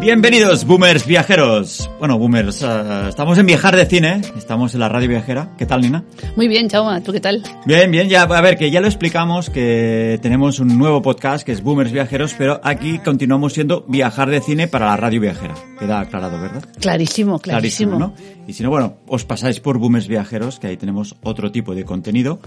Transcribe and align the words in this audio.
Bienvenidos, 0.00 0.64
boomers 0.64 1.06
viajeros. 1.06 1.90
Bueno, 1.98 2.20
boomers, 2.20 2.62
uh, 2.62 3.08
estamos 3.08 3.36
en 3.36 3.46
Viajar 3.46 3.74
de 3.74 3.84
Cine, 3.84 4.20
estamos 4.36 4.72
en 4.74 4.80
la 4.80 4.88
radio 4.88 5.08
viajera. 5.08 5.50
¿Qué 5.58 5.66
tal, 5.66 5.80
Nina? 5.80 6.04
Muy 6.36 6.46
bien, 6.46 6.68
Chauma, 6.68 7.02
¿tú 7.02 7.12
qué 7.12 7.18
tal? 7.18 7.42
Bien, 7.66 7.90
bien, 7.90 8.08
ya, 8.08 8.22
a 8.22 8.40
ver, 8.40 8.56
que 8.56 8.70
ya 8.70 8.80
lo 8.80 8.86
explicamos, 8.86 9.50
que 9.50 10.20
tenemos 10.22 10.60
un 10.60 10.78
nuevo 10.78 11.02
podcast 11.02 11.44
que 11.44 11.50
es 11.50 11.64
Boomers 11.64 11.90
Viajeros, 11.90 12.32
pero 12.38 12.60
aquí 12.62 13.00
continuamos 13.00 13.54
siendo 13.54 13.84
Viajar 13.88 14.30
de 14.30 14.40
Cine 14.40 14.68
para 14.68 14.86
la 14.86 14.96
radio 14.96 15.20
viajera. 15.20 15.54
Queda 15.80 15.98
aclarado, 15.98 16.40
¿verdad? 16.40 16.64
Clarísimo, 16.80 17.40
clarísimo. 17.40 17.98
clarísimo 17.98 17.98
¿no? 17.98 18.46
Y 18.46 18.52
si 18.52 18.62
no, 18.62 18.70
bueno, 18.70 18.98
os 19.08 19.24
pasáis 19.24 19.58
por 19.58 19.78
Boomers 19.78 20.06
Viajeros, 20.06 20.60
que 20.60 20.68
ahí 20.68 20.76
tenemos 20.76 21.16
otro 21.24 21.50
tipo 21.50 21.74
de 21.74 21.84
contenido 21.84 22.38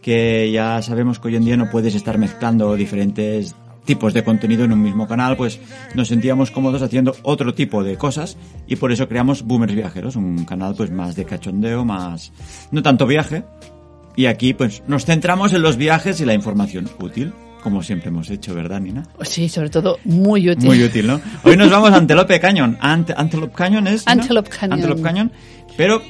que 0.00 0.50
ya 0.50 0.80
sabemos 0.82 1.18
que 1.18 1.28
hoy 1.28 1.36
en 1.36 1.44
día 1.44 1.56
no 1.56 1.68
puedes 1.68 1.94
estar 1.94 2.16
mezclando 2.16 2.74
diferentes 2.74 3.54
tipos 3.86 4.12
de 4.12 4.22
contenido 4.22 4.64
en 4.64 4.72
un 4.72 4.82
mismo 4.82 5.08
canal, 5.08 5.36
pues 5.36 5.58
nos 5.94 6.08
sentíamos 6.08 6.50
cómodos 6.50 6.82
haciendo 6.82 7.16
otro 7.22 7.54
tipo 7.54 7.82
de 7.82 7.96
cosas 7.96 8.36
y 8.66 8.76
por 8.76 8.92
eso 8.92 9.08
creamos 9.08 9.42
Boomers 9.42 9.74
Viajeros, 9.74 10.16
un 10.16 10.44
canal 10.44 10.74
pues 10.76 10.90
más 10.90 11.16
de 11.16 11.24
cachondeo, 11.24 11.84
más 11.84 12.32
no 12.70 12.82
tanto 12.82 13.06
viaje. 13.06 13.44
Y 14.16 14.26
aquí 14.26 14.54
pues 14.54 14.82
nos 14.86 15.04
centramos 15.04 15.52
en 15.52 15.62
los 15.62 15.76
viajes 15.76 16.20
y 16.20 16.24
la 16.24 16.34
información 16.34 16.88
útil, 17.00 17.32
como 17.62 17.82
siempre 17.82 18.08
hemos 18.08 18.30
hecho, 18.30 18.54
¿verdad, 18.54 18.80
Nina? 18.80 19.04
Sí, 19.22 19.48
sobre 19.48 19.70
todo 19.70 19.98
muy 20.04 20.48
útil. 20.48 20.66
Muy 20.66 20.82
útil, 20.82 21.06
¿no? 21.06 21.20
Hoy 21.44 21.56
nos 21.56 21.70
vamos 21.70 21.92
a 21.92 21.96
Antelope 21.96 22.40
Canyon. 22.40 22.78
Ante 22.80 23.14
Antelope 23.16 23.54
Canyon 23.54 23.86
es... 23.86 24.06
Antelope 24.06 24.50
Canyon. 24.50 24.72
Antelope 24.72 25.02
Canyon. 25.02 25.32
Pero 25.76 26.02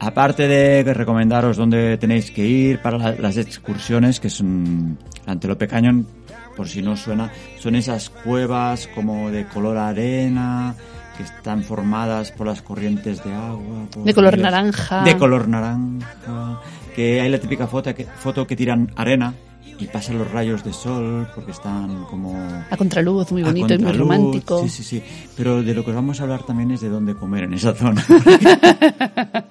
aparte 0.00 0.48
de 0.48 0.94
recomendaros 0.94 1.56
dónde 1.56 1.98
tenéis 1.98 2.30
que 2.30 2.46
ir 2.46 2.80
para 2.80 2.98
la, 2.98 3.12
las 3.12 3.36
excursiones, 3.36 4.18
que 4.18 4.30
son 4.30 4.98
Antelope 5.26 5.68
Canyon, 5.68 6.06
por 6.56 6.68
si 6.68 6.82
no 6.82 6.96
suena, 6.96 7.30
son 7.58 7.74
esas 7.76 8.10
cuevas 8.10 8.88
como 8.94 9.30
de 9.30 9.46
color 9.46 9.76
arena 9.76 10.74
que 11.16 11.22
están 11.22 11.62
formadas 11.62 12.30
por 12.32 12.46
las 12.46 12.62
corrientes 12.62 13.22
de 13.24 13.32
agua. 13.32 13.86
De 14.04 14.14
color 14.14 14.38
naranja. 14.38 15.02
De 15.02 15.16
color 15.16 15.48
naranja. 15.48 16.60
Que 16.94 17.20
hay 17.20 17.30
la 17.30 17.38
típica 17.38 17.66
foto 17.66 17.94
que, 17.94 18.04
foto 18.04 18.46
que 18.46 18.56
tiran 18.56 18.90
arena 18.96 19.34
y 19.78 19.86
pasan 19.86 20.18
los 20.18 20.30
rayos 20.30 20.64
de 20.64 20.72
sol 20.72 21.28
porque 21.34 21.52
están 21.52 22.04
como... 22.04 22.34
A 22.70 22.76
contraluz, 22.76 23.30
muy 23.32 23.42
bonito 23.42 23.74
y 23.74 23.78
muy 23.78 23.92
romántico. 23.92 24.62
Sí, 24.62 24.68
sí, 24.70 24.82
sí. 24.82 25.02
Pero 25.36 25.62
de 25.62 25.74
lo 25.74 25.84
que 25.84 25.90
os 25.90 25.96
vamos 25.96 26.20
a 26.20 26.24
hablar 26.24 26.42
también 26.44 26.70
es 26.70 26.80
de 26.80 26.88
dónde 26.88 27.14
comer 27.14 27.44
en 27.44 27.54
esa 27.54 27.74
zona. 27.74 28.04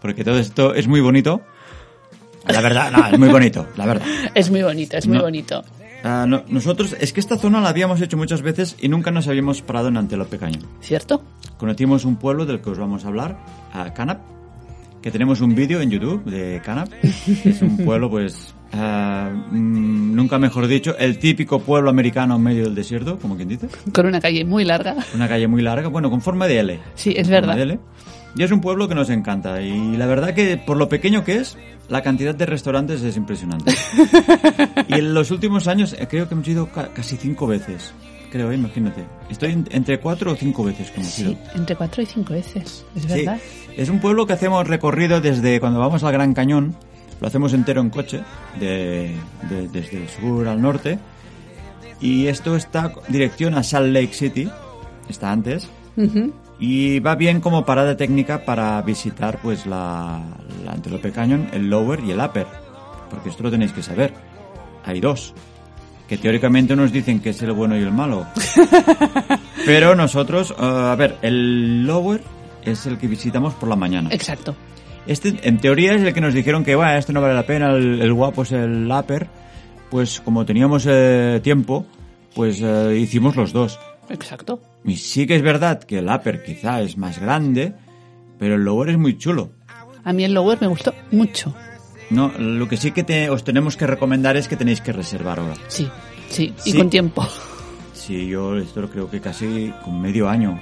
porque 0.00 0.24
todo 0.24 0.38
esto 0.38 0.74
es 0.74 0.86
muy 0.86 1.00
bonito. 1.00 1.42
La 2.48 2.60
verdad, 2.60 2.92
no, 2.92 3.06
es 3.08 3.18
muy 3.18 3.28
bonito, 3.28 3.66
la 3.76 3.86
verdad. 3.86 4.06
Es 4.34 4.50
muy 4.50 4.62
bonito, 4.62 4.96
es 4.96 5.06
muy 5.08 5.16
No. 5.16 5.24
bonito. 5.24 5.64
Ah, 6.08 6.24
no, 6.24 6.44
nosotros, 6.48 6.96
es 7.00 7.12
que 7.12 7.18
esta 7.18 7.36
zona 7.36 7.60
la 7.60 7.68
habíamos 7.68 8.00
hecho 8.00 8.16
muchas 8.16 8.40
veces 8.40 8.76
y 8.80 8.88
nunca 8.88 9.10
nos 9.10 9.26
habíamos 9.26 9.60
parado 9.60 9.88
en 9.88 9.96
Antelope 9.96 10.38
Canyon. 10.38 10.64
¿Cierto? 10.80 11.20
Conocimos 11.58 12.04
un 12.04 12.14
pueblo 12.14 12.46
del 12.46 12.60
que 12.60 12.70
os 12.70 12.78
vamos 12.78 13.04
a 13.04 13.08
hablar, 13.08 13.36
a 13.72 13.92
Canap, 13.92 14.20
que 15.02 15.10
tenemos 15.10 15.40
un 15.40 15.56
vídeo 15.56 15.80
en 15.80 15.90
YouTube 15.90 16.24
de 16.24 16.62
Canap. 16.64 16.92
Es 17.02 17.60
un 17.60 17.76
pueblo, 17.84 18.08
pues, 18.08 18.54
mm, 18.72 20.14
nunca 20.14 20.38
mejor 20.38 20.68
dicho, 20.68 20.96
el 20.96 21.18
típico 21.18 21.58
pueblo 21.58 21.90
americano 21.90 22.36
en 22.36 22.42
medio 22.42 22.64
del 22.66 22.76
desierto, 22.76 23.18
como 23.18 23.34
quien 23.34 23.48
dice. 23.48 23.66
Con 23.92 24.06
una 24.06 24.20
calle 24.20 24.44
muy 24.44 24.64
larga. 24.64 24.94
Una 25.12 25.26
calle 25.26 25.48
muy 25.48 25.60
larga, 25.60 25.88
bueno, 25.88 26.08
con 26.08 26.20
forma 26.20 26.46
de 26.46 26.60
L. 26.60 26.80
Sí, 26.94 27.14
es 27.16 27.28
verdad. 27.28 27.56
de 27.56 27.62
L. 27.62 27.80
Y 28.36 28.44
es 28.44 28.52
un 28.52 28.60
pueblo 28.60 28.86
que 28.86 28.94
nos 28.94 29.10
encanta. 29.10 29.60
Y 29.60 29.96
la 29.96 30.06
verdad 30.06 30.34
que 30.34 30.56
por 30.56 30.76
lo 30.76 30.88
pequeño 30.88 31.24
que 31.24 31.38
es, 31.38 31.56
la 31.88 32.02
cantidad 32.02 32.34
de 32.34 32.46
restaurantes 32.46 33.02
es 33.02 33.16
impresionante. 33.16 33.72
y 34.88 34.94
en 34.94 35.14
los 35.14 35.30
últimos 35.30 35.66
años 35.68 35.94
eh, 35.98 36.06
creo 36.10 36.28
que 36.28 36.34
hemos 36.34 36.48
ido 36.48 36.66
ca- 36.70 36.88
casi 36.88 37.16
cinco 37.16 37.46
veces. 37.46 37.92
Creo, 38.30 38.50
eh, 38.50 38.56
imagínate. 38.56 39.04
Estoy 39.30 39.52
en- 39.52 39.68
entre 39.70 40.00
cuatro 40.00 40.32
o 40.32 40.36
cinco 40.36 40.64
veces 40.64 40.90
que 40.90 41.00
hemos 41.00 41.18
ido. 41.18 41.30
Sí, 41.32 41.38
entre 41.54 41.76
cuatro 41.76 42.02
y 42.02 42.06
cinco 42.06 42.32
veces. 42.32 42.84
Es 42.96 43.02
Sí, 43.02 43.08
verdad. 43.08 43.38
es 43.76 43.88
un 43.88 44.00
pueblo 44.00 44.26
que 44.26 44.32
hacemos 44.32 44.66
recorrido 44.66 45.20
desde 45.20 45.60
cuando 45.60 45.78
vamos 45.78 46.02
al 46.02 46.12
Gran 46.12 46.34
Cañón, 46.34 46.74
lo 47.20 47.28
hacemos 47.28 47.52
entero 47.54 47.80
en 47.80 47.90
coche, 47.90 48.20
de, 48.58 49.14
de- 49.48 49.68
desde 49.68 50.02
el 50.02 50.08
sur 50.08 50.48
al 50.48 50.60
norte, 50.60 50.98
y 52.00 52.26
esto 52.26 52.56
está 52.56 52.92
dirección 53.08 53.54
a 53.54 53.62
Salt 53.62 53.92
Lake 53.92 54.12
City, 54.12 54.50
está 55.08 55.30
antes. 55.32 55.68
Y 56.58 57.00
va 57.00 57.14
bien 57.14 57.40
como 57.40 57.64
parada 57.64 57.96
técnica 57.96 58.44
para 58.44 58.80
visitar 58.82 59.38
pues 59.42 59.66
la, 59.66 60.22
la 60.64 60.72
Antelope 60.72 61.12
Canyon, 61.12 61.48
el 61.52 61.68
Lower 61.68 62.00
y 62.00 62.10
el 62.10 62.20
Upper, 62.20 62.46
porque 63.10 63.28
esto 63.28 63.42
lo 63.42 63.50
tenéis 63.50 63.72
que 63.72 63.82
saber, 63.82 64.14
hay 64.84 65.00
dos, 65.00 65.34
que 66.08 66.16
teóricamente 66.16 66.76
nos 66.76 66.92
dicen 66.92 67.20
que 67.20 67.30
es 67.30 67.42
el 67.42 67.52
bueno 67.52 67.76
y 67.76 67.82
el 67.82 67.92
malo, 67.92 68.26
pero 69.66 69.94
nosotros, 69.94 70.52
eh, 70.52 70.54
a 70.58 70.94
ver, 70.96 71.16
el 71.22 71.86
Lower 71.86 72.22
es 72.64 72.86
el 72.86 72.98
que 72.98 73.06
visitamos 73.06 73.54
por 73.54 73.68
la 73.68 73.76
mañana. 73.76 74.10
Exacto. 74.12 74.54
Este, 75.06 75.36
en 75.42 75.58
teoría, 75.58 75.94
es 75.94 76.02
el 76.02 76.12
que 76.12 76.20
nos 76.20 76.34
dijeron 76.34 76.64
que, 76.64 76.74
bueno, 76.74 76.92
este 76.92 77.12
no 77.12 77.20
vale 77.20 77.34
la 77.34 77.46
pena, 77.46 77.70
el, 77.70 78.02
el 78.02 78.12
guapo 78.12 78.42
es 78.42 78.52
el 78.52 78.90
upper. 78.90 79.28
Pues 79.90 80.20
como 80.20 80.44
teníamos 80.44 80.84
eh, 80.88 81.40
tiempo, 81.44 81.86
pues 82.34 82.60
eh, 82.60 82.96
hicimos 82.98 83.36
los 83.36 83.52
dos. 83.52 83.78
Exacto. 84.08 84.60
Y 84.86 84.96
sí 84.96 85.26
que 85.26 85.36
es 85.36 85.42
verdad 85.42 85.82
que 85.82 85.98
el 85.98 86.08
upper 86.08 86.42
quizá 86.44 86.80
es 86.80 86.96
más 86.96 87.18
grande, 87.20 87.74
pero 88.38 88.54
el 88.54 88.62
lower 88.64 88.90
es 88.90 88.98
muy 88.98 89.18
chulo. 89.18 89.50
A 90.04 90.12
mí 90.12 90.24
el 90.24 90.32
lower 90.34 90.58
me 90.60 90.68
gustó 90.68 90.94
mucho. 91.10 91.52
No, 92.10 92.28
lo 92.38 92.68
que 92.68 92.76
sí 92.76 92.92
que 92.92 93.02
te- 93.02 93.28
os 93.30 93.42
tenemos 93.42 93.76
que 93.76 93.86
recomendar 93.86 94.36
es 94.36 94.46
que 94.46 94.56
tenéis 94.56 94.80
que 94.80 94.92
reservar 94.92 95.40
ahora. 95.40 95.56
Sí, 95.66 95.88
sí. 96.30 96.54
Y 96.64 96.70
Sí. 96.70 96.78
con 96.78 96.88
tiempo. 96.88 97.26
Sí, 97.92 98.28
yo 98.28 98.56
esto 98.56 98.80
lo 98.82 98.88
creo 98.90 99.10
que 99.10 99.20
casi 99.20 99.72
con 99.84 100.00
medio 100.00 100.28
año 100.28 100.60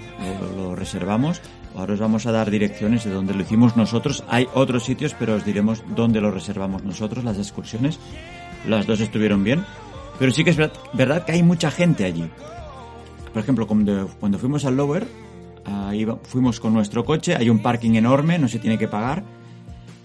lo, 0.56 0.62
lo 0.70 0.74
reservamos. 0.76 1.42
Ahora 1.76 1.92
os 1.94 2.00
vamos 2.00 2.24
a 2.24 2.32
dar 2.32 2.50
direcciones 2.50 3.04
de 3.04 3.10
donde 3.10 3.34
lo 3.34 3.42
hicimos 3.42 3.76
nosotros. 3.76 4.24
Hay 4.28 4.46
otros 4.54 4.84
sitios, 4.84 5.14
pero 5.18 5.34
os 5.34 5.44
diremos 5.44 5.82
dónde 5.94 6.22
lo 6.22 6.30
reservamos 6.30 6.82
nosotros, 6.84 7.24
las 7.24 7.36
excursiones. 7.36 7.98
Las 8.66 8.86
dos 8.86 9.00
estuvieron 9.00 9.44
bien. 9.44 9.62
Pero 10.18 10.30
sí 10.32 10.44
que 10.44 10.50
es 10.50 10.56
verdad, 10.56 10.78
verdad 10.94 11.24
que 11.26 11.32
hay 11.32 11.42
mucha 11.42 11.70
gente 11.70 12.04
allí. 12.04 12.30
Por 13.34 13.42
ejemplo, 13.42 13.66
cuando, 13.66 14.08
cuando 14.18 14.38
fuimos 14.38 14.64
al 14.64 14.76
Lower, 14.76 15.06
ahí 15.66 16.06
fuimos 16.22 16.60
con 16.60 16.72
nuestro 16.72 17.04
coche, 17.04 17.34
hay 17.36 17.50
un 17.50 17.58
parking 17.58 17.94
enorme, 17.94 18.38
no 18.38 18.48
se 18.48 18.58
tiene 18.60 18.78
que 18.78 18.88
pagar. 18.88 19.24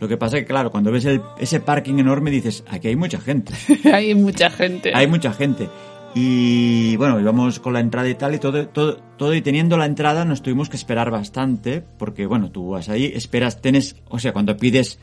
Lo 0.01 0.07
que 0.07 0.17
pasa 0.17 0.37
es 0.37 0.43
que, 0.43 0.47
claro, 0.47 0.71
cuando 0.71 0.91
ves 0.91 1.05
el- 1.05 1.21
ese 1.39 1.59
parking 1.59 1.99
enorme 1.99 2.31
dices, 2.31 2.63
aquí 2.67 2.87
hay 2.87 2.95
mucha 2.95 3.19
gente. 3.21 3.53
Hay 3.93 4.15
mucha 4.15 4.49
gente. 4.49 4.91
Hay 4.93 5.07
mucha 5.07 5.31
gente. 5.31 5.69
Y 6.15 6.95
bueno, 6.97 7.19
íbamos 7.19 7.59
con 7.59 7.73
la 7.73 7.81
entrada 7.81 8.09
y 8.09 8.15
tal, 8.15 8.33
y 8.33 8.39
todo, 8.39 8.67
todo, 8.69 8.97
todo, 9.17 9.35
y 9.35 9.41
teniendo 9.43 9.77
la 9.77 9.85
entrada 9.85 10.25
nos 10.25 10.41
tuvimos 10.41 10.67
que 10.67 10.75
esperar 10.75 11.11
bastante, 11.11 11.83
porque 11.99 12.25
bueno, 12.25 12.49
tú 12.49 12.69
vas 12.69 12.89
ahí, 12.89 13.05
esperas, 13.13 13.61
tienes, 13.61 13.95
o 14.09 14.17
sea, 14.17 14.33
cuando 14.33 14.57
pides 14.57 14.97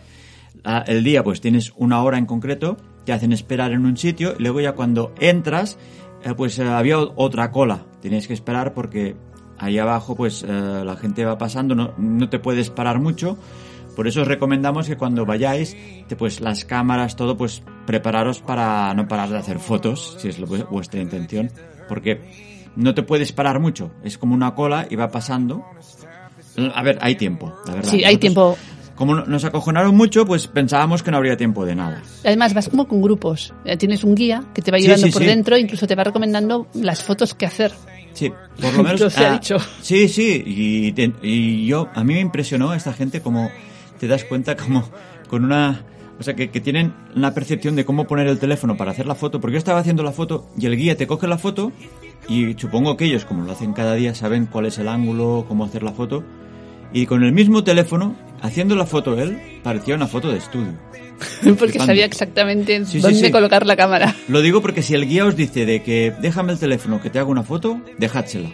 ah, 0.64 0.82
el 0.88 1.04
día, 1.04 1.22
pues 1.22 1.40
tienes 1.40 1.72
una 1.76 2.02
hora 2.02 2.18
en 2.18 2.26
concreto, 2.26 2.76
te 3.04 3.12
hacen 3.12 3.32
esperar 3.32 3.70
en 3.70 3.86
un 3.86 3.96
sitio, 3.96 4.34
y 4.36 4.42
luego 4.42 4.60
ya 4.60 4.72
cuando 4.72 5.14
entras, 5.20 5.78
eh, 6.26 6.34
pues 6.34 6.58
eh, 6.58 6.64
había 6.64 6.98
otra 6.98 7.52
cola, 7.52 7.86
tienes 8.00 8.26
que 8.26 8.34
esperar 8.34 8.74
porque 8.74 9.14
ahí 9.58 9.78
abajo, 9.78 10.16
pues 10.16 10.42
eh, 10.42 10.82
la 10.84 10.96
gente 10.96 11.24
va 11.24 11.38
pasando, 11.38 11.76
no, 11.76 11.94
no 11.98 12.28
te 12.28 12.40
puedes 12.40 12.68
parar 12.68 12.98
mucho, 12.98 13.38
por 13.94 14.08
eso 14.08 14.22
os 14.22 14.28
recomendamos 14.28 14.88
que 14.88 14.96
cuando 14.96 15.24
vayáis, 15.24 15.76
pues 16.18 16.40
las 16.40 16.64
cámaras, 16.64 17.14
todo, 17.14 17.36
pues 17.36 17.62
prepararos 17.86 18.40
para 18.40 18.92
no 18.94 19.06
parar 19.06 19.28
de 19.28 19.38
hacer 19.38 19.60
fotos, 19.60 20.16
si 20.18 20.28
es 20.28 20.40
vuestra 20.68 21.00
intención, 21.00 21.48
porque 21.88 22.20
no 22.74 22.92
te 22.92 23.04
puedes 23.04 23.30
parar 23.30 23.60
mucho, 23.60 23.92
es 24.02 24.18
como 24.18 24.34
una 24.34 24.56
cola 24.56 24.88
y 24.90 24.96
va 24.96 25.12
pasando. 25.12 25.64
A 26.74 26.82
ver, 26.82 26.98
hay 27.02 27.14
tiempo, 27.14 27.54
la 27.66 27.74
verdad. 27.74 27.90
Sí, 27.90 27.98
hay 27.98 28.16
Nosotros, 28.16 28.20
tiempo. 28.20 28.58
Como 28.96 29.14
no- 29.14 29.24
nos 29.26 29.44
acojonaron 29.44 29.94
mucho, 29.96 30.24
pues 30.26 30.46
pensábamos 30.48 31.02
que 31.02 31.10
no 31.10 31.18
habría 31.18 31.36
tiempo 31.36 31.64
de 31.64 31.74
nada. 31.76 32.02
Además, 32.24 32.54
vas 32.54 32.68
como 32.68 32.88
con 32.88 33.00
grupos. 33.02 33.52
Eh, 33.64 33.76
Tienes 33.76 34.02
un 34.04 34.14
guía 34.14 34.42
que 34.54 34.62
te 34.62 34.70
va 34.70 34.78
Sí, 34.78 34.84
llevando 34.84 35.06
sí, 35.06 35.12
por 35.12 35.22
sí. 35.22 35.28
dentro, 35.28 35.56
incluso 35.58 35.86
te 35.86 35.94
va 35.94 36.02
recomendando 36.04 36.66
las 36.74 37.02
fotos 37.02 37.34
que 37.34 37.46
hacer. 37.46 37.72
Sí, 38.14 38.32
por 38.60 38.74
lo 38.74 38.82
menos. 38.82 39.12
Se 39.12 39.24
ha 39.24 39.30
ah, 39.30 39.32
dicho. 39.34 39.58
Sí, 39.82 40.08
sí, 40.08 40.42
y, 40.46 40.92
te- 40.92 41.12
y 41.22 41.66
yo, 41.66 41.88
a 41.94 42.02
mí 42.02 42.14
me 42.14 42.20
impresionó 42.20 42.72
esta 42.74 42.92
gente 42.94 43.20
como 43.20 43.50
te 44.00 44.08
das 44.08 44.24
cuenta 44.24 44.56
como 44.56 44.88
con 45.28 45.44
una, 45.44 45.82
o 46.18 46.22
sea, 46.22 46.34
que, 46.34 46.48
que 46.50 46.60
tienen 46.62 46.94
una 47.14 47.34
percepción 47.34 47.76
de 47.76 47.84
cómo 47.84 48.06
poner 48.06 48.26
el 48.28 48.38
teléfono 48.38 48.76
para 48.78 48.92
hacer 48.92 49.06
la 49.06 49.14
foto, 49.14 49.40
porque 49.40 49.52
yo 49.54 49.58
estaba 49.58 49.80
haciendo 49.80 50.02
la 50.02 50.12
foto 50.12 50.48
y 50.58 50.64
el 50.66 50.76
guía 50.76 50.96
te 50.96 51.06
coge 51.06 51.26
la 51.28 51.36
foto 51.36 51.72
y 52.28 52.54
supongo 52.54 52.96
que 52.96 53.04
ellos, 53.04 53.24
como 53.26 53.44
lo 53.44 53.52
hacen 53.52 53.72
cada 53.74 53.94
día, 53.94 54.14
saben 54.14 54.46
cuál 54.46 54.64
es 54.66 54.78
el 54.78 54.88
ángulo, 54.88 55.44
cómo 55.48 55.64
hacer 55.66 55.82
la 55.82 55.92
foto, 55.92 56.24
y 56.92 57.06
con 57.06 57.22
el 57.24 57.32
mismo 57.32 57.64
teléfono, 57.64 58.16
haciendo 58.42 58.74
la 58.76 58.86
foto 58.86 59.18
él, 59.20 59.38
parecía 59.62 59.94
una 59.94 60.06
foto 60.06 60.30
de 60.30 60.38
estudio. 60.38 60.72
Porque 61.58 61.78
sabía 61.78 62.04
exactamente 62.04 62.84
Sí, 62.84 63.00
dónde 63.00 63.18
sí. 63.18 63.30
colocar 63.30 63.66
la 63.66 63.76
cámara. 63.76 64.14
Lo 64.28 64.42
digo 64.42 64.60
porque 64.60 64.82
si 64.82 64.94
el 64.94 65.06
guía 65.08 65.24
os 65.24 65.34
dice 65.34 65.64
de 65.64 65.82
que 65.82 66.12
déjame 66.20 66.52
el 66.52 66.58
teléfono 66.58 67.00
que 67.00 67.08
te 67.08 67.18
haga 67.18 67.28
una 67.30 67.42
foto, 67.42 67.80
dejádsela. 67.98 68.50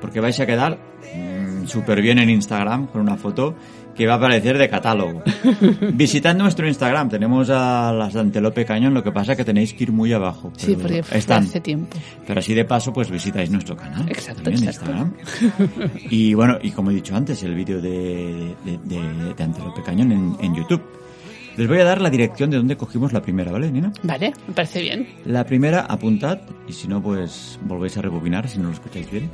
Porque 0.00 0.20
vais 0.20 0.38
a 0.40 0.44
quedar 0.46 0.78
mm, 1.14 1.66
súper 1.66 2.02
bien 2.02 2.18
en 2.18 2.28
Instagram 2.28 2.86
con 2.88 3.00
una 3.00 3.16
foto 3.16 3.54
que 3.94 4.06
va 4.06 4.14
a 4.14 4.16
aparecer 4.16 4.58
de 4.58 4.68
catálogo. 4.68 5.22
Visitad 5.92 6.34
nuestro 6.36 6.66
Instagram, 6.66 7.08
tenemos 7.08 7.48
a 7.50 7.92
las 7.92 8.12
de 8.14 8.20
Antelope 8.20 8.64
Cañón, 8.64 8.94
lo 8.94 9.02
que 9.02 9.12
pasa 9.12 9.36
que 9.36 9.44
tenéis 9.44 9.72
que 9.74 9.84
ir 9.84 9.92
muy 9.92 10.12
abajo. 10.12 10.52
Sí, 10.56 10.76
porque 10.80 11.02
están. 11.12 11.44
hace 11.44 11.60
tiempo. 11.60 11.96
Pero 12.26 12.40
así 12.40 12.54
de 12.54 12.64
paso, 12.64 12.92
pues 12.92 13.10
visitáis 13.10 13.50
nuestro 13.50 13.76
canal. 13.76 14.08
Exacto. 14.08 14.50
Instagram. 14.50 15.12
Y 16.10 16.34
bueno, 16.34 16.58
y 16.62 16.70
como 16.70 16.90
he 16.90 16.94
dicho 16.94 17.14
antes, 17.16 17.42
el 17.42 17.54
vídeo 17.54 17.80
de, 17.80 18.54
de, 18.64 18.78
de- 18.84 19.34
de 19.34 19.42
Antelope 19.44 19.82
Cañón 19.82 20.12
en, 20.12 20.36
en 20.40 20.54
YouTube. 20.54 20.82
Les 21.56 21.68
voy 21.68 21.78
a 21.78 21.84
dar 21.84 22.00
la 22.00 22.10
dirección 22.10 22.50
de 22.50 22.56
donde 22.56 22.76
cogimos 22.76 23.12
la 23.12 23.22
primera, 23.22 23.52
¿vale, 23.52 23.70
Nina? 23.70 23.92
Vale, 24.02 24.32
me 24.48 24.54
parece 24.54 24.82
bien. 24.82 25.06
La 25.24 25.44
primera, 25.46 25.82
apuntad, 25.82 26.40
y 26.66 26.72
si 26.72 26.88
no, 26.88 27.00
pues 27.00 27.60
volvéis 27.62 27.96
a 27.96 28.02
rebobinar 28.02 28.48
si 28.48 28.58
no 28.58 28.64
lo 28.68 28.72
escucháis 28.74 29.08
bien. 29.08 29.30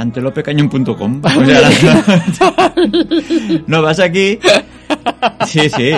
Antelopecañón.com. 0.00 1.22
O 1.24 1.44
sea, 1.44 1.60
la- 1.60 2.74
no 3.66 3.82
vas 3.82 3.98
aquí. 4.00 4.38
Sí, 5.46 5.68
sí, 5.70 5.92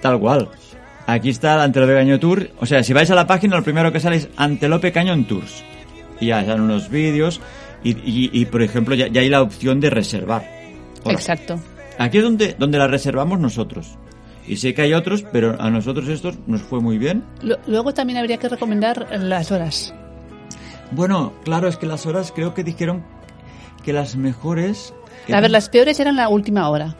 tal 0.00 0.18
cual. 0.20 0.48
Aquí 1.06 1.30
está 1.30 1.54
el 1.54 1.60
Antelope 1.60 1.94
Cañón 1.94 2.18
Tour. 2.20 2.50
O 2.60 2.66
sea, 2.66 2.82
si 2.82 2.92
vais 2.92 3.10
a 3.10 3.14
la 3.14 3.26
página, 3.26 3.56
lo 3.56 3.62
primero 3.62 3.92
que 3.92 4.00
sale 4.00 4.16
es 4.16 4.28
Antelope 4.36 4.90
Cañón 4.92 5.24
Tours. 5.24 5.62
Y 6.20 6.26
ya 6.26 6.44
salen 6.44 6.62
unos 6.62 6.88
vídeos. 6.90 7.40
Y, 7.84 7.90
y- 7.90 8.30
y, 8.32 8.44
por 8.46 8.62
ejemplo, 8.62 8.94
ya, 8.94 9.06
ya 9.08 9.20
hay 9.20 9.28
la 9.28 9.42
opción 9.42 9.78
de 9.80 9.90
reservar. 9.90 10.44
Hola. 11.04 11.14
Exacto. 11.14 11.60
Aquí 11.98 12.18
es 12.18 12.24
donde, 12.24 12.56
donde 12.58 12.78
la 12.78 12.88
reservamos 12.88 13.38
nosotros. 13.38 13.96
Y 14.48 14.56
sé 14.56 14.74
que 14.74 14.82
hay 14.82 14.92
otros, 14.94 15.24
pero 15.32 15.60
a 15.60 15.70
nosotros 15.70 16.08
estos 16.08 16.36
nos 16.46 16.62
fue 16.62 16.80
muy 16.80 16.98
bien. 16.98 17.22
Luego 17.66 17.94
también 17.94 18.18
habría 18.18 18.38
que 18.38 18.48
recomendar 18.48 19.06
las 19.18 19.50
horas. 19.52 19.94
Bueno, 20.92 21.32
claro, 21.44 21.68
es 21.68 21.76
que 21.76 21.86
las 21.86 22.06
horas 22.06 22.32
creo 22.34 22.54
que 22.54 22.62
dijeron 22.64 23.04
que 23.86 23.92
las 23.94 24.16
mejores... 24.16 24.92
A 25.32 25.40
ver, 25.40 25.50
las 25.50 25.70
peores 25.70 25.98
eran 25.98 26.16
la 26.16 26.28
última 26.28 26.68
hora. 26.68 26.94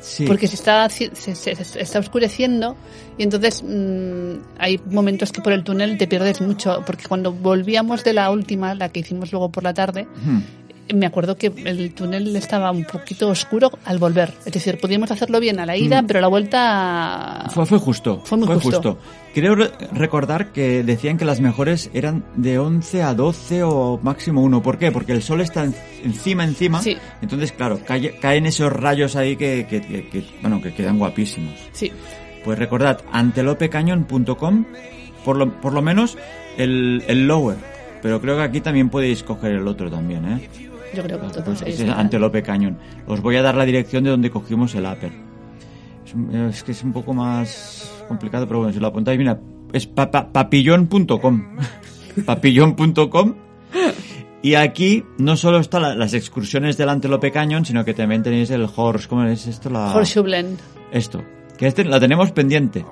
Sí. 0.00 0.24
Porque 0.26 0.48
se 0.48 0.54
está, 0.56 0.88
se, 0.88 1.14
se- 1.14 1.34
se 1.36 1.52
está 1.80 1.98
oscureciendo 1.98 2.74
y 3.18 3.22
entonces 3.22 3.62
mm, 3.62 4.32
hay 4.58 4.80
momentos 4.86 5.30
que 5.30 5.42
por 5.42 5.52
el 5.52 5.62
túnel 5.62 5.98
te 5.98 6.06
pierdes 6.08 6.40
mucho. 6.40 6.82
Porque 6.86 7.04
cuando 7.06 7.32
volvíamos 7.32 8.02
de 8.02 8.14
la 8.14 8.30
última, 8.30 8.74
la 8.74 8.88
que 8.88 9.00
hicimos 9.00 9.30
luego 9.30 9.50
por 9.52 9.62
la 9.62 9.74
tarde, 9.74 10.06
Hmm. 10.24 10.38
Me 10.94 11.06
acuerdo 11.06 11.36
que 11.36 11.52
el 11.64 11.92
túnel 11.94 12.34
estaba 12.36 12.70
un 12.70 12.84
poquito 12.84 13.28
oscuro 13.28 13.70
al 13.84 13.98
volver. 13.98 14.32
Es 14.44 14.52
decir, 14.52 14.78
podíamos 14.80 15.10
hacerlo 15.10 15.40
bien 15.40 15.58
a 15.60 15.66
la 15.66 15.76
ida, 15.76 16.02
pero 16.06 16.18
a 16.18 16.22
la 16.22 16.28
vuelta... 16.28 17.46
Fue, 17.50 17.66
fue 17.66 17.78
justo. 17.78 18.20
Fue 18.24 18.38
muy 18.38 18.46
justo. 18.58 18.98
Creo 19.34 19.54
re- 19.54 19.70
recordar 19.92 20.52
que 20.52 20.82
decían 20.82 21.16
que 21.16 21.24
las 21.24 21.40
mejores 21.40 21.90
eran 21.94 22.24
de 22.36 22.58
11 22.58 23.02
a 23.02 23.14
12 23.14 23.62
o 23.62 24.00
máximo 24.02 24.42
1. 24.42 24.62
¿Por 24.62 24.78
qué? 24.78 24.90
Porque 24.90 25.12
el 25.12 25.22
sol 25.22 25.40
está 25.40 25.64
en- 25.64 25.74
encima, 26.04 26.44
encima. 26.44 26.82
Sí. 26.82 26.96
Entonces, 27.22 27.52
claro, 27.52 27.78
cae- 27.86 28.18
caen 28.18 28.46
esos 28.46 28.72
rayos 28.72 29.14
ahí 29.16 29.36
que, 29.36 29.66
que- 29.70 29.80
que- 29.82 30.08
que, 30.08 30.24
bueno, 30.42 30.60
que 30.60 30.72
quedan 30.74 30.98
guapísimos. 30.98 31.54
Sí, 31.72 31.92
Pues 32.42 32.58
recordad, 32.58 33.00
antelopecañón.com, 33.12 34.64
por 35.24 35.36
lo, 35.36 35.60
por 35.60 35.72
lo 35.74 35.82
menos 35.82 36.16
el, 36.56 37.04
el 37.06 37.26
lower. 37.28 37.56
Pero 38.02 38.20
creo 38.20 38.36
que 38.38 38.42
aquí 38.42 38.60
también 38.62 38.88
podéis 38.88 39.22
coger 39.22 39.52
el 39.52 39.68
otro 39.68 39.90
también, 39.90 40.24
¿eh? 40.24 40.48
Yo 40.94 41.02
creo 41.02 41.20
que 41.20 41.26
ellos 41.26 41.62
es. 41.66 41.80
Antelope 41.88 42.42
Cañón. 42.42 42.78
Os 43.06 43.20
voy 43.20 43.36
a 43.36 43.42
dar 43.42 43.54
la 43.56 43.64
dirección 43.64 44.04
de 44.04 44.10
donde 44.10 44.30
cogimos 44.30 44.74
el 44.74 44.84
upper. 44.86 45.12
Es, 46.04 46.14
es 46.56 46.62
que 46.64 46.72
es 46.72 46.82
un 46.82 46.92
poco 46.92 47.14
más 47.14 47.92
complicado, 48.08 48.46
pero 48.46 48.58
bueno, 48.60 48.72
si 48.72 48.80
lo 48.80 48.88
apuntáis, 48.88 49.18
mira, 49.18 49.38
es 49.72 49.86
pa- 49.86 50.10
pa- 50.10 50.32
papillón.com. 50.32 51.42
papillón.com. 52.26 53.34
Y 54.42 54.54
aquí 54.54 55.04
no 55.18 55.36
solo 55.36 55.58
están 55.58 55.82
la- 55.82 55.94
las 55.94 56.14
excursiones 56.14 56.76
del 56.76 56.88
Antelope 56.88 57.30
Cañón, 57.30 57.64
sino 57.64 57.84
que 57.84 57.92
también 57.94 58.22
tenéis 58.22 58.50
el 58.50 58.66
horse, 58.74 59.06
¿cómo 59.08 59.24
es 59.24 59.46
esto? 59.46 59.68
La, 59.70 59.94
Horseshoe 59.94 60.22
Blend. 60.22 60.58
esto, 60.92 61.22
que 61.58 61.66
este 61.66 61.84
la 61.84 62.00
tenemos 62.00 62.32
pendiente. 62.32 62.84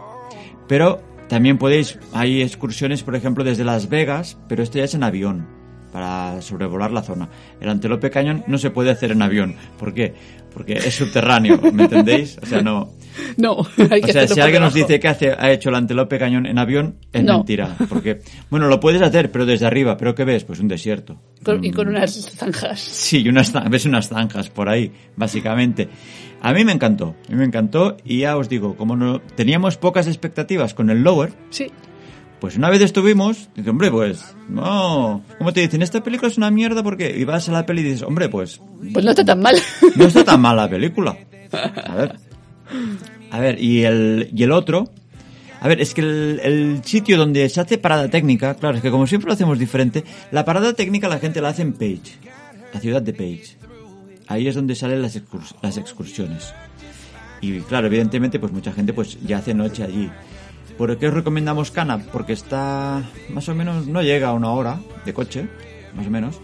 Pero 0.68 1.00
también 1.28 1.56
podéis, 1.56 1.98
hay 2.12 2.42
excursiones, 2.42 3.02
por 3.02 3.16
ejemplo, 3.16 3.44
desde 3.44 3.64
Las 3.64 3.88
Vegas, 3.88 4.38
pero 4.48 4.62
esto 4.62 4.76
ya 4.78 4.84
es 4.84 4.94
en 4.94 5.02
avión, 5.02 5.46
para 5.92 6.40
sobrevolar 6.42 6.90
la 6.92 7.02
zona. 7.02 7.28
El 7.60 7.68
Antelope 7.68 8.10
Cañón 8.10 8.44
no 8.46 8.58
se 8.58 8.70
puede 8.70 8.90
hacer 8.90 9.12
en 9.12 9.22
avión. 9.22 9.54
¿Por 9.78 9.94
qué? 9.94 10.14
Porque 10.52 10.72
es 10.74 10.94
subterráneo, 10.94 11.60
¿me 11.72 11.84
entendéis? 11.84 12.38
O 12.42 12.46
sea, 12.46 12.62
no. 12.62 12.90
No, 13.36 13.56
hay 13.90 14.00
O 14.00 14.06
que 14.06 14.12
sea, 14.12 14.22
hacerlo 14.22 14.34
si 14.36 14.40
alguien 14.42 14.62
nos 14.62 14.74
dice 14.74 15.00
que 15.00 15.08
hace, 15.08 15.32
ha 15.32 15.50
hecho 15.50 15.70
el 15.70 15.74
Antelope 15.74 16.18
Cañón 16.20 16.46
en 16.46 16.56
avión, 16.56 16.96
es 17.12 17.24
No. 17.24 17.38
mentira. 17.38 17.74
Porque, 17.88 18.20
bueno, 18.48 18.68
lo 18.68 18.78
puedes 18.78 19.02
hacer, 19.02 19.32
pero 19.32 19.44
desde 19.44 19.66
arriba. 19.66 19.96
¿Pero 19.96 20.14
qué 20.14 20.24
ves? 20.24 20.44
Pues 20.44 20.60
un 20.60 20.68
desierto. 20.68 21.20
Con- 21.42 21.64
y 21.64 21.72
con 21.72 21.88
unas 21.88 22.12
zanjas. 22.14 22.78
Sí, 22.80 23.22
y 23.22 23.28
unas, 23.28 23.52
ves 23.70 23.86
unas 23.86 24.08
zanjas 24.08 24.50
por 24.50 24.68
ahí, 24.68 24.92
básicamente. 25.16 25.88
A 26.40 26.52
mí 26.52 26.64
me 26.64 26.70
encantó, 26.72 27.16
a 27.28 27.32
mí 27.32 27.38
me 27.38 27.44
encantó 27.44 27.96
y 28.04 28.20
ya 28.20 28.36
os 28.36 28.48
digo, 28.48 28.76
como 28.76 28.94
no 28.94 29.20
teníamos 29.34 29.76
pocas 29.78 30.06
expectativas 30.06 30.72
con 30.72 30.88
el 30.88 31.02
Lower, 31.02 31.32
Sí, 31.50 31.66
pues 32.40 32.56
una 32.56 32.70
vez 32.70 32.80
estuvimos, 32.82 33.48
dice, 33.56 33.70
hombre, 33.70 33.90
pues, 33.90 34.34
no, 34.48 35.22
¿cómo 35.38 35.52
te 35.52 35.60
dicen? 35.60 35.82
Esta 35.82 36.02
película 36.02 36.30
es 36.30 36.36
una 36.38 36.50
mierda 36.50 36.82
porque 36.82 37.16
y 37.18 37.24
vas 37.24 37.48
a 37.48 37.52
la 37.52 37.66
peli 37.66 37.80
y 37.80 37.84
dices, 37.84 38.02
hombre, 38.02 38.28
pues, 38.28 38.60
pues 38.92 39.04
no 39.04 39.10
está 39.10 39.24
tan 39.24 39.40
mal. 39.40 39.56
no 39.96 40.04
está 40.04 40.24
tan 40.24 40.40
mal 40.40 40.56
la 40.56 40.68
película. 40.68 41.16
A 41.84 41.94
ver, 41.94 42.16
a 43.30 43.40
ver, 43.40 43.62
y 43.62 43.84
el, 43.84 44.30
y 44.34 44.42
el 44.42 44.52
otro, 44.52 44.84
a 45.60 45.66
ver, 45.68 45.80
es 45.80 45.94
que 45.94 46.00
el, 46.02 46.40
el 46.42 46.84
sitio 46.84 47.16
donde 47.18 47.48
se 47.48 47.60
hace 47.60 47.78
parada 47.78 48.08
técnica, 48.08 48.54
claro, 48.54 48.76
es 48.76 48.82
que 48.82 48.90
como 48.90 49.06
siempre 49.06 49.26
lo 49.28 49.34
hacemos 49.34 49.58
diferente, 49.58 50.04
la 50.30 50.44
parada 50.44 50.72
técnica 50.74 51.08
la 51.08 51.18
gente 51.18 51.40
la 51.40 51.48
hace 51.48 51.62
en 51.62 51.72
Page, 51.72 52.18
la 52.72 52.80
ciudad 52.80 53.02
de 53.02 53.12
Page. 53.12 53.56
Ahí 54.28 54.46
es 54.46 54.54
donde 54.54 54.74
salen 54.74 55.00
las, 55.02 55.16
excurs- 55.16 55.54
las 55.62 55.76
excursiones. 55.78 56.52
Y 57.40 57.60
claro, 57.60 57.86
evidentemente, 57.86 58.38
pues 58.38 58.52
mucha 58.52 58.72
gente 58.72 58.92
pues 58.92 59.16
ya 59.24 59.38
hace 59.38 59.54
noche 59.54 59.82
allí. 59.84 60.10
¿Por 60.78 60.96
qué 60.96 61.08
os 61.08 61.14
recomendamos 61.14 61.70
Cana? 61.72 61.98
Porque 62.12 62.32
está 62.32 63.02
más 63.30 63.48
o 63.48 63.54
menos, 63.54 63.86
no 63.88 64.00
llega 64.02 64.28
a 64.28 64.32
una 64.32 64.50
hora 64.52 64.78
de 65.04 65.12
coche, 65.12 65.48
más 65.94 66.06
o 66.06 66.10
menos. 66.10 66.40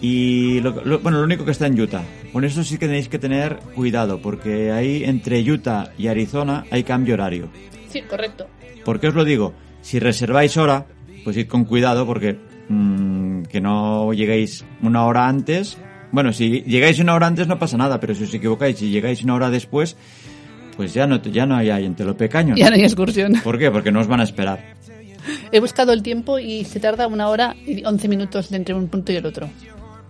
Y 0.00 0.60
lo, 0.60 0.84
lo- 0.84 0.98
bueno, 0.98 1.18
lo 1.18 1.24
único 1.24 1.44
que 1.44 1.52
está 1.52 1.66
en 1.66 1.80
Utah. 1.80 2.02
Con 2.32 2.44
eso 2.44 2.64
sí 2.64 2.76
que 2.78 2.86
tenéis 2.86 3.08
que 3.08 3.18
tener 3.18 3.56
cuidado, 3.74 4.20
porque 4.20 4.72
ahí 4.72 5.04
entre 5.04 5.40
Utah 5.50 5.92
y 5.96 6.08
Arizona 6.08 6.64
hay 6.70 6.82
cambio 6.82 7.14
horario. 7.14 7.48
Sí, 7.88 8.02
correcto. 8.02 8.46
¿Por 8.84 8.98
qué 9.00 9.08
os 9.08 9.14
lo 9.14 9.24
digo? 9.24 9.54
Si 9.82 9.98
reserváis 10.00 10.56
hora, 10.56 10.86
pues 11.22 11.36
id 11.36 11.46
con 11.46 11.64
cuidado 11.64 12.06
porque 12.06 12.36
mm, 12.68 13.42
que 13.44 13.60
no 13.60 14.12
lleguéis 14.12 14.64
una 14.82 15.04
hora 15.06 15.28
antes. 15.28 15.78
Bueno, 16.10 16.32
si 16.32 16.62
llegáis 16.62 16.98
una 16.98 17.14
hora 17.14 17.26
antes 17.28 17.46
no 17.46 17.58
pasa 17.58 17.76
nada, 17.76 17.98
pero 18.00 18.14
si 18.14 18.24
os 18.24 18.34
equivocáis 18.34 18.82
y 18.82 18.90
llegáis 18.90 19.22
una 19.24 19.34
hora 19.34 19.48
después, 19.50 19.96
pues 20.76 20.92
ya 20.94 21.06
no, 21.06 21.20
ya 21.22 21.46
no 21.46 21.56
hay 21.56 21.70
ahí 21.70 21.84
en 21.84 21.94
Telope 21.94 22.28
Cañón. 22.28 22.56
Ya 22.56 22.68
no 22.70 22.76
hay 22.76 22.82
excursión. 22.84 23.34
¿Por 23.42 23.58
qué? 23.58 23.70
Porque 23.70 23.90
no 23.92 24.00
os 24.00 24.06
van 24.06 24.20
a 24.20 24.24
esperar. 24.24 24.74
He 25.52 25.60
buscado 25.60 25.92
el 25.92 26.02
tiempo 26.02 26.38
y 26.38 26.64
se 26.64 26.80
tarda 26.80 27.06
una 27.06 27.28
hora 27.28 27.54
y 27.66 27.84
11 27.84 28.08
minutos 28.08 28.52
entre 28.52 28.74
un 28.74 28.88
punto 28.88 29.12
y 29.12 29.16
el 29.16 29.26
otro. 29.26 29.48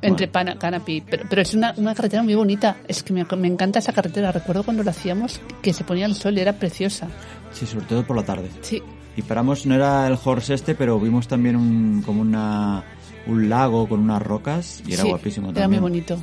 Entre 0.02 0.28
Pana, 0.28 0.58
Canopy. 0.58 1.02
Pero, 1.08 1.24
pero 1.30 1.40
es 1.42 1.54
una, 1.54 1.72
una 1.76 1.94
carretera 1.94 2.22
muy 2.22 2.34
bonita. 2.34 2.76
Es 2.88 3.02
que 3.02 3.12
me, 3.12 3.24
me 3.24 3.48
encanta 3.48 3.78
esa 3.78 3.92
carretera. 3.92 4.32
Recuerdo 4.32 4.62
cuando 4.62 4.82
lo 4.82 4.90
hacíamos 4.90 5.40
que 5.62 5.72
se 5.72 5.84
ponía 5.84 6.04
el 6.06 6.14
sol 6.14 6.36
y 6.36 6.40
era 6.40 6.52
preciosa. 6.54 7.08
Sí, 7.52 7.64
sobre 7.64 7.86
todo 7.86 8.04
por 8.04 8.16
la 8.16 8.22
tarde. 8.24 8.50
Sí, 8.60 8.82
Y 9.16 9.22
paramos, 9.22 9.64
no 9.66 9.74
era 9.74 10.06
el 10.08 10.18
horse 10.22 10.54
este, 10.54 10.74
pero 10.74 10.98
vimos 11.00 11.26
también 11.28 11.56
un, 11.56 12.02
como 12.02 12.20
una, 12.20 12.82
un 13.26 13.48
lago 13.48 13.88
con 13.88 14.00
unas 14.00 14.20
rocas 14.20 14.82
y 14.86 14.92
era 14.94 15.04
sí, 15.04 15.08
guapísimo 15.08 15.50
Era 15.50 15.62
también. 15.62 15.80
muy 15.80 15.90
bonito. 15.90 16.18